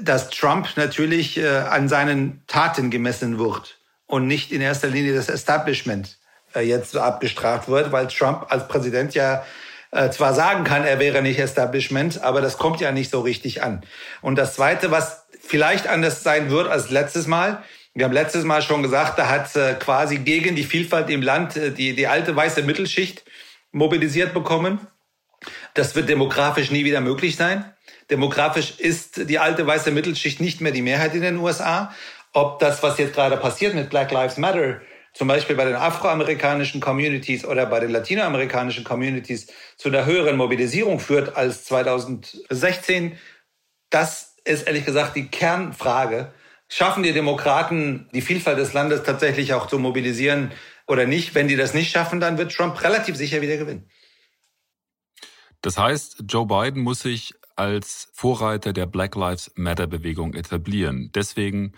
[0.00, 5.28] dass Trump natürlich äh, an seinen Taten gemessen wird und nicht in erster Linie das
[5.28, 6.18] Establishment.
[6.54, 9.44] Äh, jetzt so abgestraft wird, weil Trump als Präsident ja
[9.96, 13.62] äh, zwar sagen kann, er wäre nicht Establishment, aber das kommt ja nicht so richtig
[13.62, 13.82] an.
[14.20, 17.62] Und das Zweite, was vielleicht anders sein wird als letztes Mal,
[17.94, 21.56] wir haben letztes Mal schon gesagt, da hat äh, quasi gegen die Vielfalt im Land
[21.56, 23.24] äh, die, die alte weiße Mittelschicht
[23.72, 24.86] mobilisiert bekommen.
[25.72, 27.64] Das wird demografisch nie wieder möglich sein.
[28.10, 31.94] Demografisch ist die alte weiße Mittelschicht nicht mehr die Mehrheit in den USA.
[32.32, 34.80] Ob das, was jetzt gerade passiert mit Black Lives Matter,
[35.16, 39.46] zum Beispiel bei den afroamerikanischen Communities oder bei den latinoamerikanischen Communities
[39.78, 43.16] zu einer höheren Mobilisierung führt als 2016,
[43.88, 46.32] das ist ehrlich gesagt die Kernfrage.
[46.68, 50.52] Schaffen die Demokraten die Vielfalt des Landes tatsächlich auch zu mobilisieren
[50.86, 51.34] oder nicht?
[51.34, 53.88] Wenn die das nicht schaffen, dann wird Trump relativ sicher wieder gewinnen.
[55.62, 61.10] Das heißt, Joe Biden muss sich als Vorreiter der Black Lives Matter Bewegung etablieren.
[61.14, 61.72] Deswegen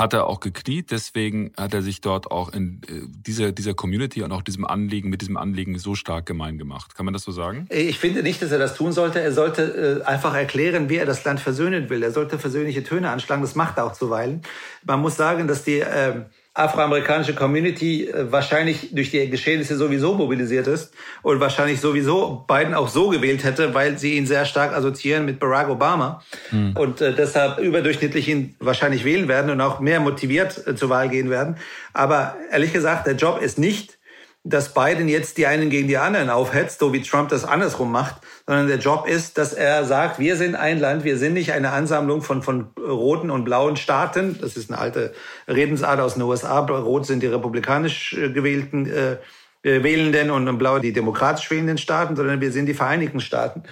[0.00, 0.90] hat er auch gekniet.
[0.90, 5.10] Deswegen hat er sich dort auch in äh, dieser, dieser Community und auch diesem Anliegen,
[5.10, 6.94] mit diesem Anliegen so stark gemein gemacht.
[6.94, 7.66] Kann man das so sagen?
[7.68, 9.20] Ich finde nicht, dass er das tun sollte.
[9.20, 12.02] Er sollte äh, einfach erklären, wie er das Land versöhnen will.
[12.02, 13.42] Er sollte versöhnliche Töne anschlagen.
[13.42, 14.40] Das macht er auch zuweilen.
[14.84, 16.22] Man muss sagen, dass die, äh,
[16.60, 20.92] afroamerikanische Community äh, wahrscheinlich durch die Geschehnisse sowieso mobilisiert ist
[21.22, 25.40] und wahrscheinlich sowieso Biden auch so gewählt hätte, weil sie ihn sehr stark assoziieren mit
[25.40, 26.76] Barack Obama hm.
[26.76, 31.08] und äh, deshalb überdurchschnittlich ihn wahrscheinlich wählen werden und auch mehr motiviert äh, zur Wahl
[31.08, 31.56] gehen werden.
[31.92, 33.99] Aber ehrlich gesagt, der Job ist nicht
[34.42, 38.22] dass Biden jetzt die einen gegen die anderen aufhetzt, so wie Trump das andersrum macht,
[38.46, 41.72] sondern der Job ist, dass er sagt, wir sind ein Land, wir sind nicht eine
[41.72, 44.38] Ansammlung von, von roten und blauen Staaten.
[44.40, 45.12] Das ist eine alte
[45.46, 46.58] Redensart aus den USA.
[46.60, 49.16] Rot sind die republikanisch äh, gewählten äh,
[49.62, 53.64] äh, Wählenden und blau die demokratisch wählenden Staaten, sondern wir sind die Vereinigten Staaten.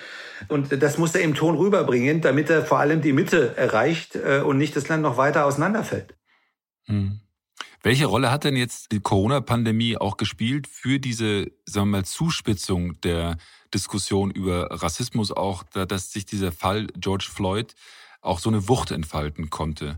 [0.48, 4.40] Und das muss er im Ton rüberbringen, damit er vor allem die Mitte erreicht äh,
[4.40, 6.14] und nicht das Land noch weiter auseinanderfällt.
[6.84, 7.20] Hm.
[7.82, 13.00] Welche Rolle hat denn jetzt die Corona-Pandemie auch gespielt für diese, sagen wir mal, Zuspitzung
[13.02, 13.36] der
[13.72, 17.74] Diskussion über Rassismus auch, dass sich dieser Fall George Floyd
[18.20, 19.96] auch so eine Wucht entfalten konnte?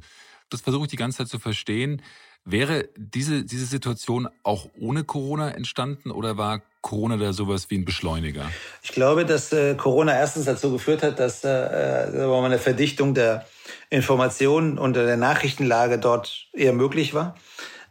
[0.51, 2.03] Das versuche ich die ganze Zeit zu verstehen.
[2.45, 7.85] Wäre diese, diese Situation auch ohne Corona entstanden oder war Corona da sowas wie ein
[7.85, 8.51] Beschleuniger?
[8.83, 13.47] Ich glaube, dass äh, Corona erstens dazu geführt hat, dass äh, äh eine Verdichtung der
[13.91, 17.35] Informationen und der Nachrichtenlage dort eher möglich war.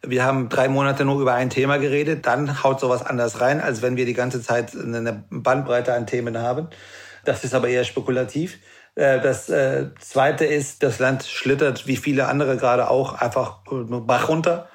[0.01, 3.81] Wir haben drei Monate nur über ein Thema geredet, dann haut sowas anders rein, als
[3.81, 6.69] wenn wir die ganze Zeit eine Bandbreite an Themen haben.
[7.25, 8.59] Das ist aber eher spekulativ.
[8.95, 14.29] Äh, das äh, Zweite ist, das Land schlittert, wie viele andere gerade auch, einfach Bach
[14.29, 14.69] runter.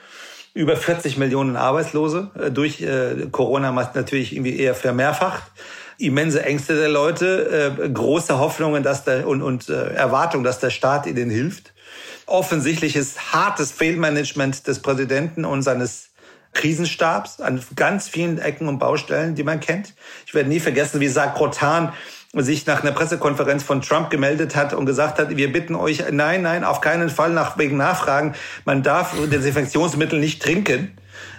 [0.54, 2.30] Über 40 Millionen Arbeitslose.
[2.38, 2.84] Äh, durch
[3.32, 5.42] Corona natürlich irgendwie eher vermehrfacht.
[5.98, 10.70] Immense Ängste der Leute, äh, große Hoffnungen dass der, und, und äh, Erwartungen, dass der
[10.70, 11.72] Staat ihnen hilft.
[12.26, 16.10] Offensichtliches hartes Fehlmanagement des Präsidenten und seines
[16.54, 19.94] Krisenstabs an ganz vielen Ecken und Baustellen, die man kennt.
[20.26, 21.92] Ich werde nie vergessen, wie Sark Rotan
[22.32, 26.42] sich nach einer Pressekonferenz von Trump gemeldet hat und gesagt hat, wir bitten euch, nein,
[26.42, 28.34] nein, auf keinen Fall nach, wegen Nachfragen,
[28.64, 30.96] man darf Desinfektionsmittel nicht trinken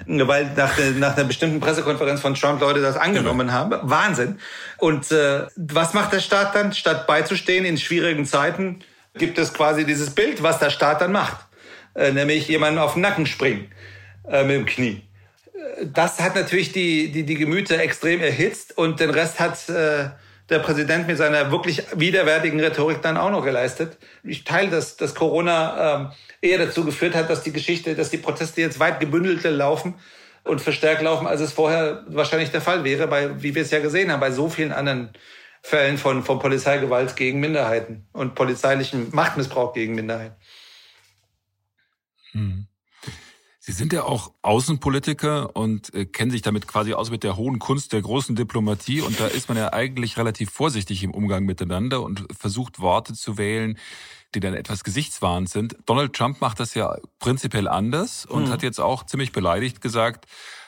[0.08, 3.76] weil nach, nach einer bestimmten Pressekonferenz von Trump Leute das angenommen haben.
[3.82, 4.40] Wahnsinn.
[4.78, 6.74] Und äh, was macht der Staat dann?
[6.74, 8.80] Statt beizustehen in schwierigen Zeiten,
[9.18, 11.46] gibt es quasi dieses Bild, was der Staat dann macht.
[11.96, 13.72] Äh, nämlich jemanden auf den Nacken springen
[14.30, 15.02] äh, mit dem Knie.
[15.84, 20.10] Das hat natürlich die, die, die Gemüter extrem erhitzt und den Rest hat äh,
[20.50, 23.98] der Präsident mit seiner wirklich widerwärtigen Rhetorik dann auch noch geleistet.
[24.24, 28.18] Ich teile, dass, dass Corona ähm, eher dazu geführt hat, dass die Geschichte, dass die
[28.18, 29.96] Proteste jetzt weit gebündelter laufen
[30.44, 33.80] und verstärkt laufen, als es vorher wahrscheinlich der Fall wäre, bei, wie wir es ja
[33.80, 35.10] gesehen haben, bei so vielen anderen
[35.64, 40.36] Fällen von, von Polizeigewalt gegen Minderheiten und polizeilichem Machtmissbrauch gegen Minderheiten.
[42.34, 42.68] Hm.
[43.68, 47.58] Sie sind ja auch Außenpolitiker und äh, kennen sich damit quasi aus mit der hohen
[47.58, 49.02] Kunst der großen Diplomatie.
[49.02, 53.40] Und da ist man ja eigentlich relativ vorsichtig im Umgang miteinander und versucht Worte zu
[53.40, 53.80] wählen,
[54.36, 55.78] die dann etwas gesichtswahrend sind.
[55.88, 58.52] Donald Trump macht das ja prinzipiell anders und hm.
[58.52, 60.28] hat jetzt auch ziemlich beleidigt gesagt,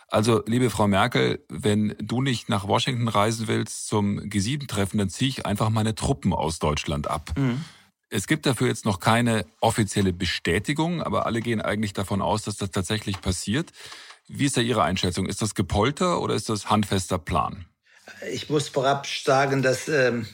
[0.10, 5.28] also, liebe Frau Merkel, wenn du nicht nach Washington reisen willst zum G7-Treffen, dann ziehe
[5.28, 7.34] ich einfach meine Truppen aus Deutschland ab.
[7.38, 7.64] Mhm.
[8.10, 12.55] Es gibt dafür jetzt noch keine offizielle Bestätigung, aber alle gehen eigentlich davon aus, dass
[12.55, 13.72] das tatsächlich passiert.
[14.28, 15.26] Wie ist da Ihre Einschätzung?
[15.26, 17.66] Ist das Gepolter oder ist das handfester Plan?
[18.32, 20.26] Ich muss vorab sagen, dass ähm,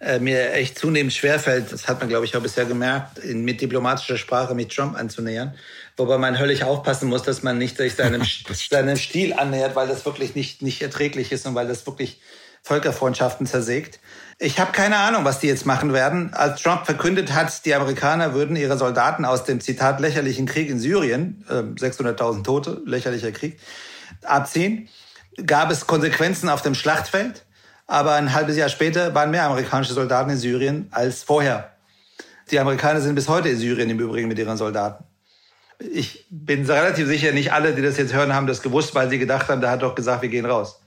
[0.00, 3.60] äh, mir echt zunehmend schwerfällt, das hat man, glaube ich, auch bisher gemerkt, in, mit
[3.60, 5.54] diplomatischer Sprache mit Trump anzunähern.
[5.96, 8.22] Wobei man höllisch aufpassen muss, dass man nicht sich seinem,
[8.52, 12.20] seinem Stil annähert, weil das wirklich nicht, nicht erträglich ist und weil das wirklich
[12.62, 14.00] Völkerfreundschaften zersägt.
[14.40, 16.32] Ich habe keine Ahnung, was die jetzt machen werden.
[16.32, 20.78] Als Trump verkündet hat, die Amerikaner würden ihre Soldaten aus dem Zitat lächerlichen Krieg in
[20.78, 23.58] Syrien, äh, 600.000 Tote, lächerlicher Krieg,
[24.22, 24.88] abziehen,
[25.44, 27.46] gab es Konsequenzen auf dem Schlachtfeld.
[27.88, 31.72] Aber ein halbes Jahr später waren mehr amerikanische Soldaten in Syrien als vorher.
[32.52, 35.02] Die Amerikaner sind bis heute in Syrien im Übrigen mit ihren Soldaten.
[35.80, 39.18] Ich bin relativ sicher, nicht alle, die das jetzt hören, haben das gewusst, weil sie
[39.18, 40.80] gedacht haben, der hat doch gesagt, wir gehen raus.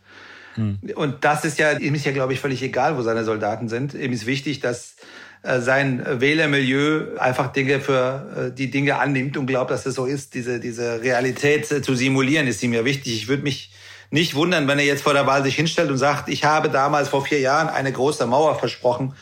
[0.55, 0.79] Hm.
[0.95, 3.93] Und das ist ja, ihm ist ja, glaube ich, völlig egal, wo seine Soldaten sind.
[3.93, 4.95] Ihm ist wichtig, dass
[5.43, 10.05] äh, sein Wählermilieu einfach Dinge für äh, die Dinge annimmt und glaubt, dass es so
[10.05, 10.35] ist.
[10.35, 13.13] Diese, diese Realität äh, zu simulieren ist ihm ja wichtig.
[13.13, 13.71] Ich würde mich
[14.11, 17.09] nicht wundern, wenn er jetzt vor der Wahl sich hinstellt und sagt, ich habe damals
[17.09, 19.13] vor vier Jahren eine große Mauer versprochen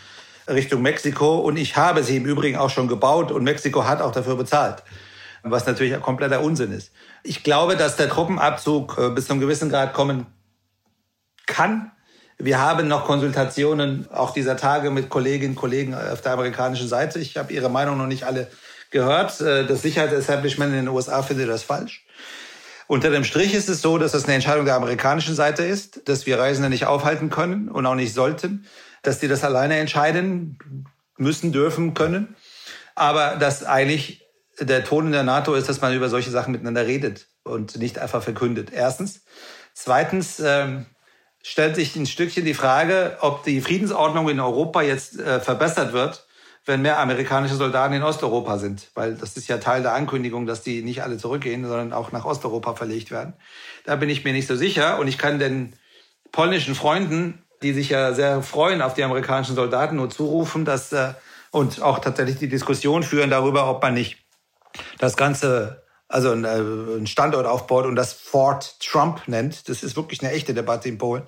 [0.50, 4.12] Richtung Mexiko und ich habe sie im Übrigen auch schon gebaut und Mexiko hat auch
[4.12, 4.84] dafür bezahlt.
[5.44, 6.92] Was natürlich ein kompletter Unsinn ist.
[7.24, 10.26] Ich glaube, dass der Truppenabzug bis zu einem gewissen Grad kommen
[11.50, 11.92] kann.
[12.38, 17.20] Wir haben noch Konsultationen auch dieser Tage mit Kolleginnen und Kollegen auf der amerikanischen Seite.
[17.20, 18.48] Ich habe ihre Meinung noch nicht alle
[18.92, 19.42] gehört.
[19.42, 22.06] Äh, das Sicherheitsestablishment in den USA findet das falsch.
[22.88, 26.26] Unter dem Strich ist es so, dass das eine Entscheidung der amerikanischen Seite ist, dass
[26.26, 28.66] wir Reisende nicht aufhalten können und auch nicht sollten,
[29.04, 30.58] dass die das alleine entscheiden
[31.18, 32.36] müssen, dürfen, können.
[32.96, 34.26] Aber dass eigentlich
[34.60, 38.00] der Ton in der NATO ist, dass man über solche Sachen miteinander redet und nicht
[38.00, 38.70] einfach verkündet.
[38.74, 39.22] Erstens.
[39.74, 40.86] Zweitens, ähm,
[41.44, 46.26] stellt sich ein Stückchen die Frage, ob die Friedensordnung in Europa jetzt äh, verbessert wird,
[46.66, 48.90] wenn mehr amerikanische Soldaten in Osteuropa sind.
[48.94, 52.26] Weil das ist ja Teil der Ankündigung, dass die nicht alle zurückgehen, sondern auch nach
[52.26, 53.34] Osteuropa verlegt werden.
[53.86, 55.00] Da bin ich mir nicht so sicher.
[55.00, 55.74] Und ich kann den
[56.32, 61.14] polnischen Freunden, die sich ja sehr freuen auf die amerikanischen Soldaten, nur zurufen, dass äh,
[61.52, 64.18] und auch tatsächlich die Diskussion führen darüber, ob man nicht
[65.00, 69.70] das Ganze also ein, äh, Standort aufbaut und das Fort Trump nennt.
[69.70, 71.24] Das ist wirklich eine echte Debatte in Polen.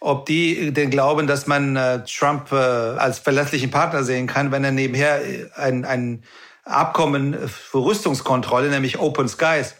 [0.00, 4.64] Ob die den glauben, dass man äh, Trump äh, als verlässlichen Partner sehen kann, wenn
[4.64, 5.20] er nebenher
[5.54, 6.24] ein, ein
[6.64, 9.74] Abkommen für Rüstungskontrolle, nämlich Open Skies,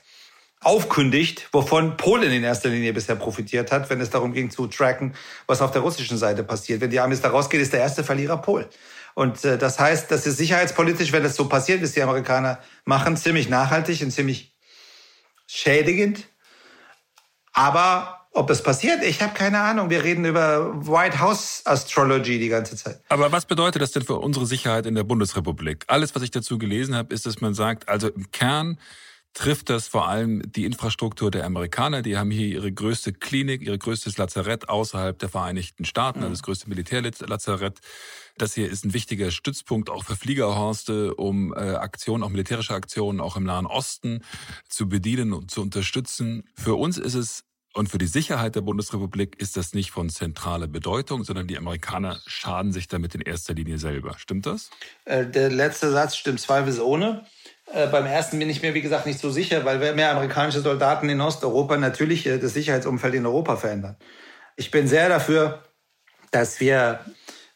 [0.61, 5.15] aufkündigt, wovon Polen in erster Linie bisher profitiert hat, wenn es darum ging zu tracken,
[5.47, 6.81] was auf der russischen Seite passiert.
[6.81, 8.67] Wenn die Amis da rausgehen, ist der erste Verlierer Polen.
[9.15, 12.59] Und äh, das heißt, das ist sicherheitspolitisch, wenn das so passiert, wie es die Amerikaner
[12.85, 14.55] machen, ziemlich nachhaltig und ziemlich
[15.47, 16.27] schädigend.
[17.53, 19.91] Aber ob es passiert, ich habe keine Ahnung.
[19.91, 23.01] Wir reden über White House Astrology die ganze Zeit.
[23.09, 25.85] Aber was bedeutet das denn für unsere Sicherheit in der Bundesrepublik?
[25.87, 28.79] Alles, was ich dazu gelesen habe, ist, dass man sagt, also im Kern
[29.35, 32.03] trifft das vor allem die Infrastruktur der Amerikaner.
[32.03, 36.43] Die haben hier ihre größte Klinik, ihr größtes Lazarett außerhalb der Vereinigten Staaten, also das
[36.43, 37.81] größte Militärlazarett.
[38.37, 43.21] Das hier ist ein wichtiger Stützpunkt auch für Fliegerhorste, um äh, Aktionen, auch militärische Aktionen,
[43.21, 44.25] auch im Nahen Osten
[44.69, 46.43] zu bedienen und zu unterstützen.
[46.57, 47.45] Für uns ist es
[47.77, 52.21] Und für die Sicherheit der Bundesrepublik ist das nicht von zentraler Bedeutung, sondern die Amerikaner
[52.25, 54.15] schaden sich damit in erster Linie selber.
[54.17, 54.71] Stimmt das?
[55.05, 57.27] Äh, der letzte Satz stimmt zweifelsohne.
[57.73, 61.09] Äh, beim ersten bin ich mir, wie gesagt, nicht so sicher, weil mehr amerikanische Soldaten
[61.09, 63.97] in Osteuropa natürlich äh, das Sicherheitsumfeld in Europa verändern.
[64.55, 65.65] Ich bin sehr dafür,
[66.31, 67.01] dass wir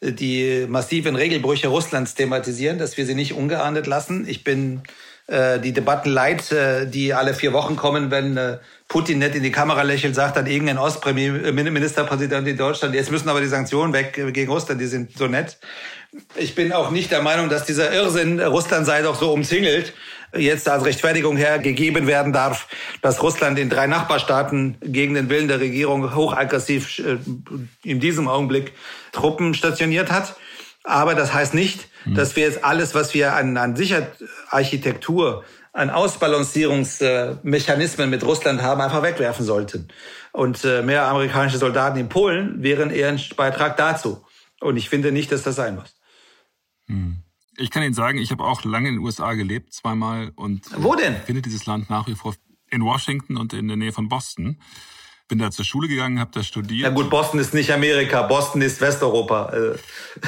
[0.00, 4.26] die massiven Regelbrüche Russlands thematisieren, dass wir sie nicht ungeahndet lassen.
[4.28, 4.82] Ich bin
[5.28, 9.42] äh, die Debatten leid, äh, die alle vier Wochen kommen, wenn äh, Putin nicht in
[9.42, 14.14] die Kamera lächelt, sagt dann irgendein Ostministerpräsident in Deutschland, jetzt müssen aber die Sanktionen weg
[14.32, 15.58] gegen Russland, die sind so nett.
[16.36, 19.92] Ich bin auch nicht der Meinung, dass dieser Irrsinn, Russland sei doch so umzingelt,
[20.36, 22.68] jetzt als Rechtfertigung hergegeben werden darf,
[23.02, 27.18] dass Russland in drei Nachbarstaaten gegen den Willen der Regierung hochaggressiv äh,
[27.82, 28.72] in diesem Augenblick
[29.12, 30.36] Truppen stationiert hat.
[30.84, 32.14] Aber das heißt nicht, mhm.
[32.14, 39.02] dass wir jetzt alles, was wir an, an Sicherheitsarchitektur, an Ausbalancierungsmechanismen mit Russland haben, einfach
[39.02, 39.88] wegwerfen sollten.
[40.32, 44.24] Und äh, mehr amerikanische Soldaten in Polen wären eher ein Beitrag dazu.
[44.60, 45.94] Und ich finde nicht, dass das sein muss.
[46.86, 47.18] Mhm.
[47.58, 50.32] Ich kann Ihnen sagen, ich habe auch lange in den USA gelebt, zweimal.
[50.36, 51.16] Und Wo denn?
[51.16, 52.34] finde dieses Land nach wie vor
[52.70, 54.60] in Washington und in der Nähe von Boston.
[55.26, 56.84] Bin da zur Schule gegangen, habe da studiert.
[56.84, 59.52] Ja gut, Boston ist nicht Amerika, Boston ist Westeuropa.
[59.52, 59.78] Äh.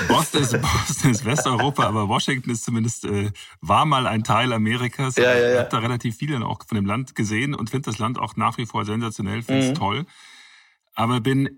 [0.09, 3.31] Boston ist, Boston ist Westeuropa, aber Washington ist zumindest, äh,
[3.63, 5.17] war mal ein Teil Amerikas.
[5.17, 5.53] Ja, ja, ja.
[5.53, 8.19] Ich habe da relativ viel dann auch von dem Land gesehen und finde das Land
[8.19, 9.75] auch nach wie vor sensationell, finde es mhm.
[9.75, 10.07] toll.
[10.95, 11.49] Aber bin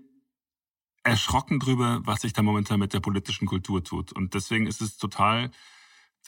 [1.03, 4.11] erschrocken drüber, was sich da momentan mit der politischen Kultur tut.
[4.13, 5.51] Und deswegen ist es total,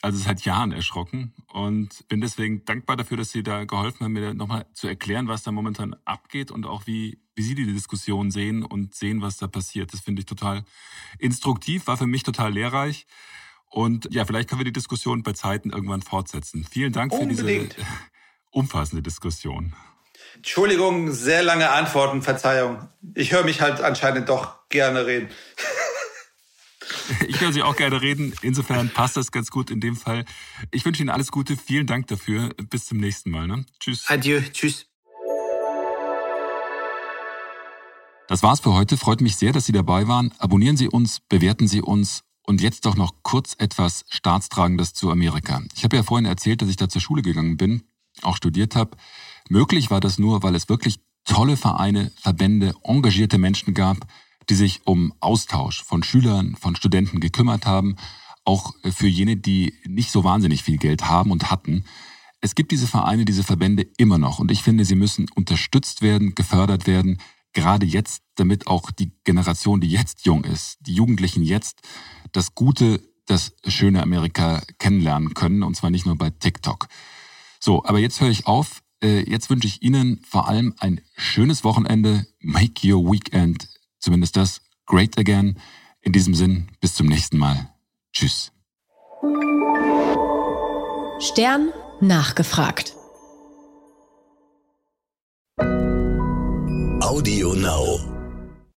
[0.02, 4.34] also seit Jahren erschrocken und bin deswegen dankbar dafür, dass Sie da geholfen haben, mir
[4.34, 8.62] nochmal zu erklären, was da momentan abgeht und auch wie, wie Sie die Diskussion sehen
[8.62, 9.92] und sehen, was da passiert.
[9.94, 10.64] Das finde ich total
[11.18, 13.06] instruktiv, war für mich total lehrreich.
[13.70, 16.64] Und ja, vielleicht können wir die Diskussion bei Zeiten irgendwann fortsetzen.
[16.70, 17.74] Vielen Dank Unbedingt.
[17.74, 17.86] für diese
[18.50, 19.74] umfassende Diskussion.
[20.36, 22.88] Entschuldigung, sehr lange Antworten, Verzeihung.
[23.14, 25.28] Ich höre mich halt anscheinend doch gerne reden.
[27.28, 28.32] Ich höre Sie auch gerne reden.
[28.42, 30.24] Insofern passt das ganz gut in dem Fall.
[30.72, 31.56] Ich wünsche Ihnen alles Gute.
[31.56, 32.50] Vielen Dank dafür.
[32.70, 33.46] Bis zum nächsten Mal.
[33.46, 33.64] Ne?
[33.78, 34.04] Tschüss.
[34.08, 34.40] Adieu.
[34.52, 34.86] Tschüss.
[38.28, 38.96] Das war's für heute.
[38.96, 40.32] Freut mich sehr, dass Sie dabei waren.
[40.38, 42.22] Abonnieren Sie uns, bewerten Sie uns.
[42.42, 45.62] Und jetzt doch noch kurz etwas Staatstragendes zu Amerika.
[45.76, 47.82] Ich habe ja vorhin erzählt, dass ich da zur Schule gegangen bin,
[48.22, 48.96] auch studiert habe.
[49.48, 54.06] Möglich war das nur, weil es wirklich tolle Vereine, Verbände, engagierte Menschen gab,
[54.48, 57.96] die sich um Austausch von Schülern, von Studenten gekümmert haben,
[58.44, 61.84] auch für jene, die nicht so wahnsinnig viel Geld haben und hatten.
[62.40, 66.34] Es gibt diese Vereine, diese Verbände immer noch und ich finde, sie müssen unterstützt werden,
[66.34, 67.18] gefördert werden,
[67.52, 71.80] gerade jetzt, damit auch die Generation, die jetzt jung ist, die Jugendlichen jetzt
[72.32, 76.86] das gute, das schöne Amerika kennenlernen können und zwar nicht nur bei TikTok.
[77.58, 78.82] So, aber jetzt höre ich auf.
[79.02, 82.26] Äh, jetzt wünsche ich Ihnen vor allem ein schönes Wochenende.
[82.40, 83.68] Make your weekend,
[83.98, 85.58] zumindest das, great again.
[86.00, 87.68] In diesem Sinn, bis zum nächsten Mal.
[88.12, 88.52] Tschüss.
[91.18, 92.94] Stern nachgefragt.
[97.00, 98.15] Audio Now.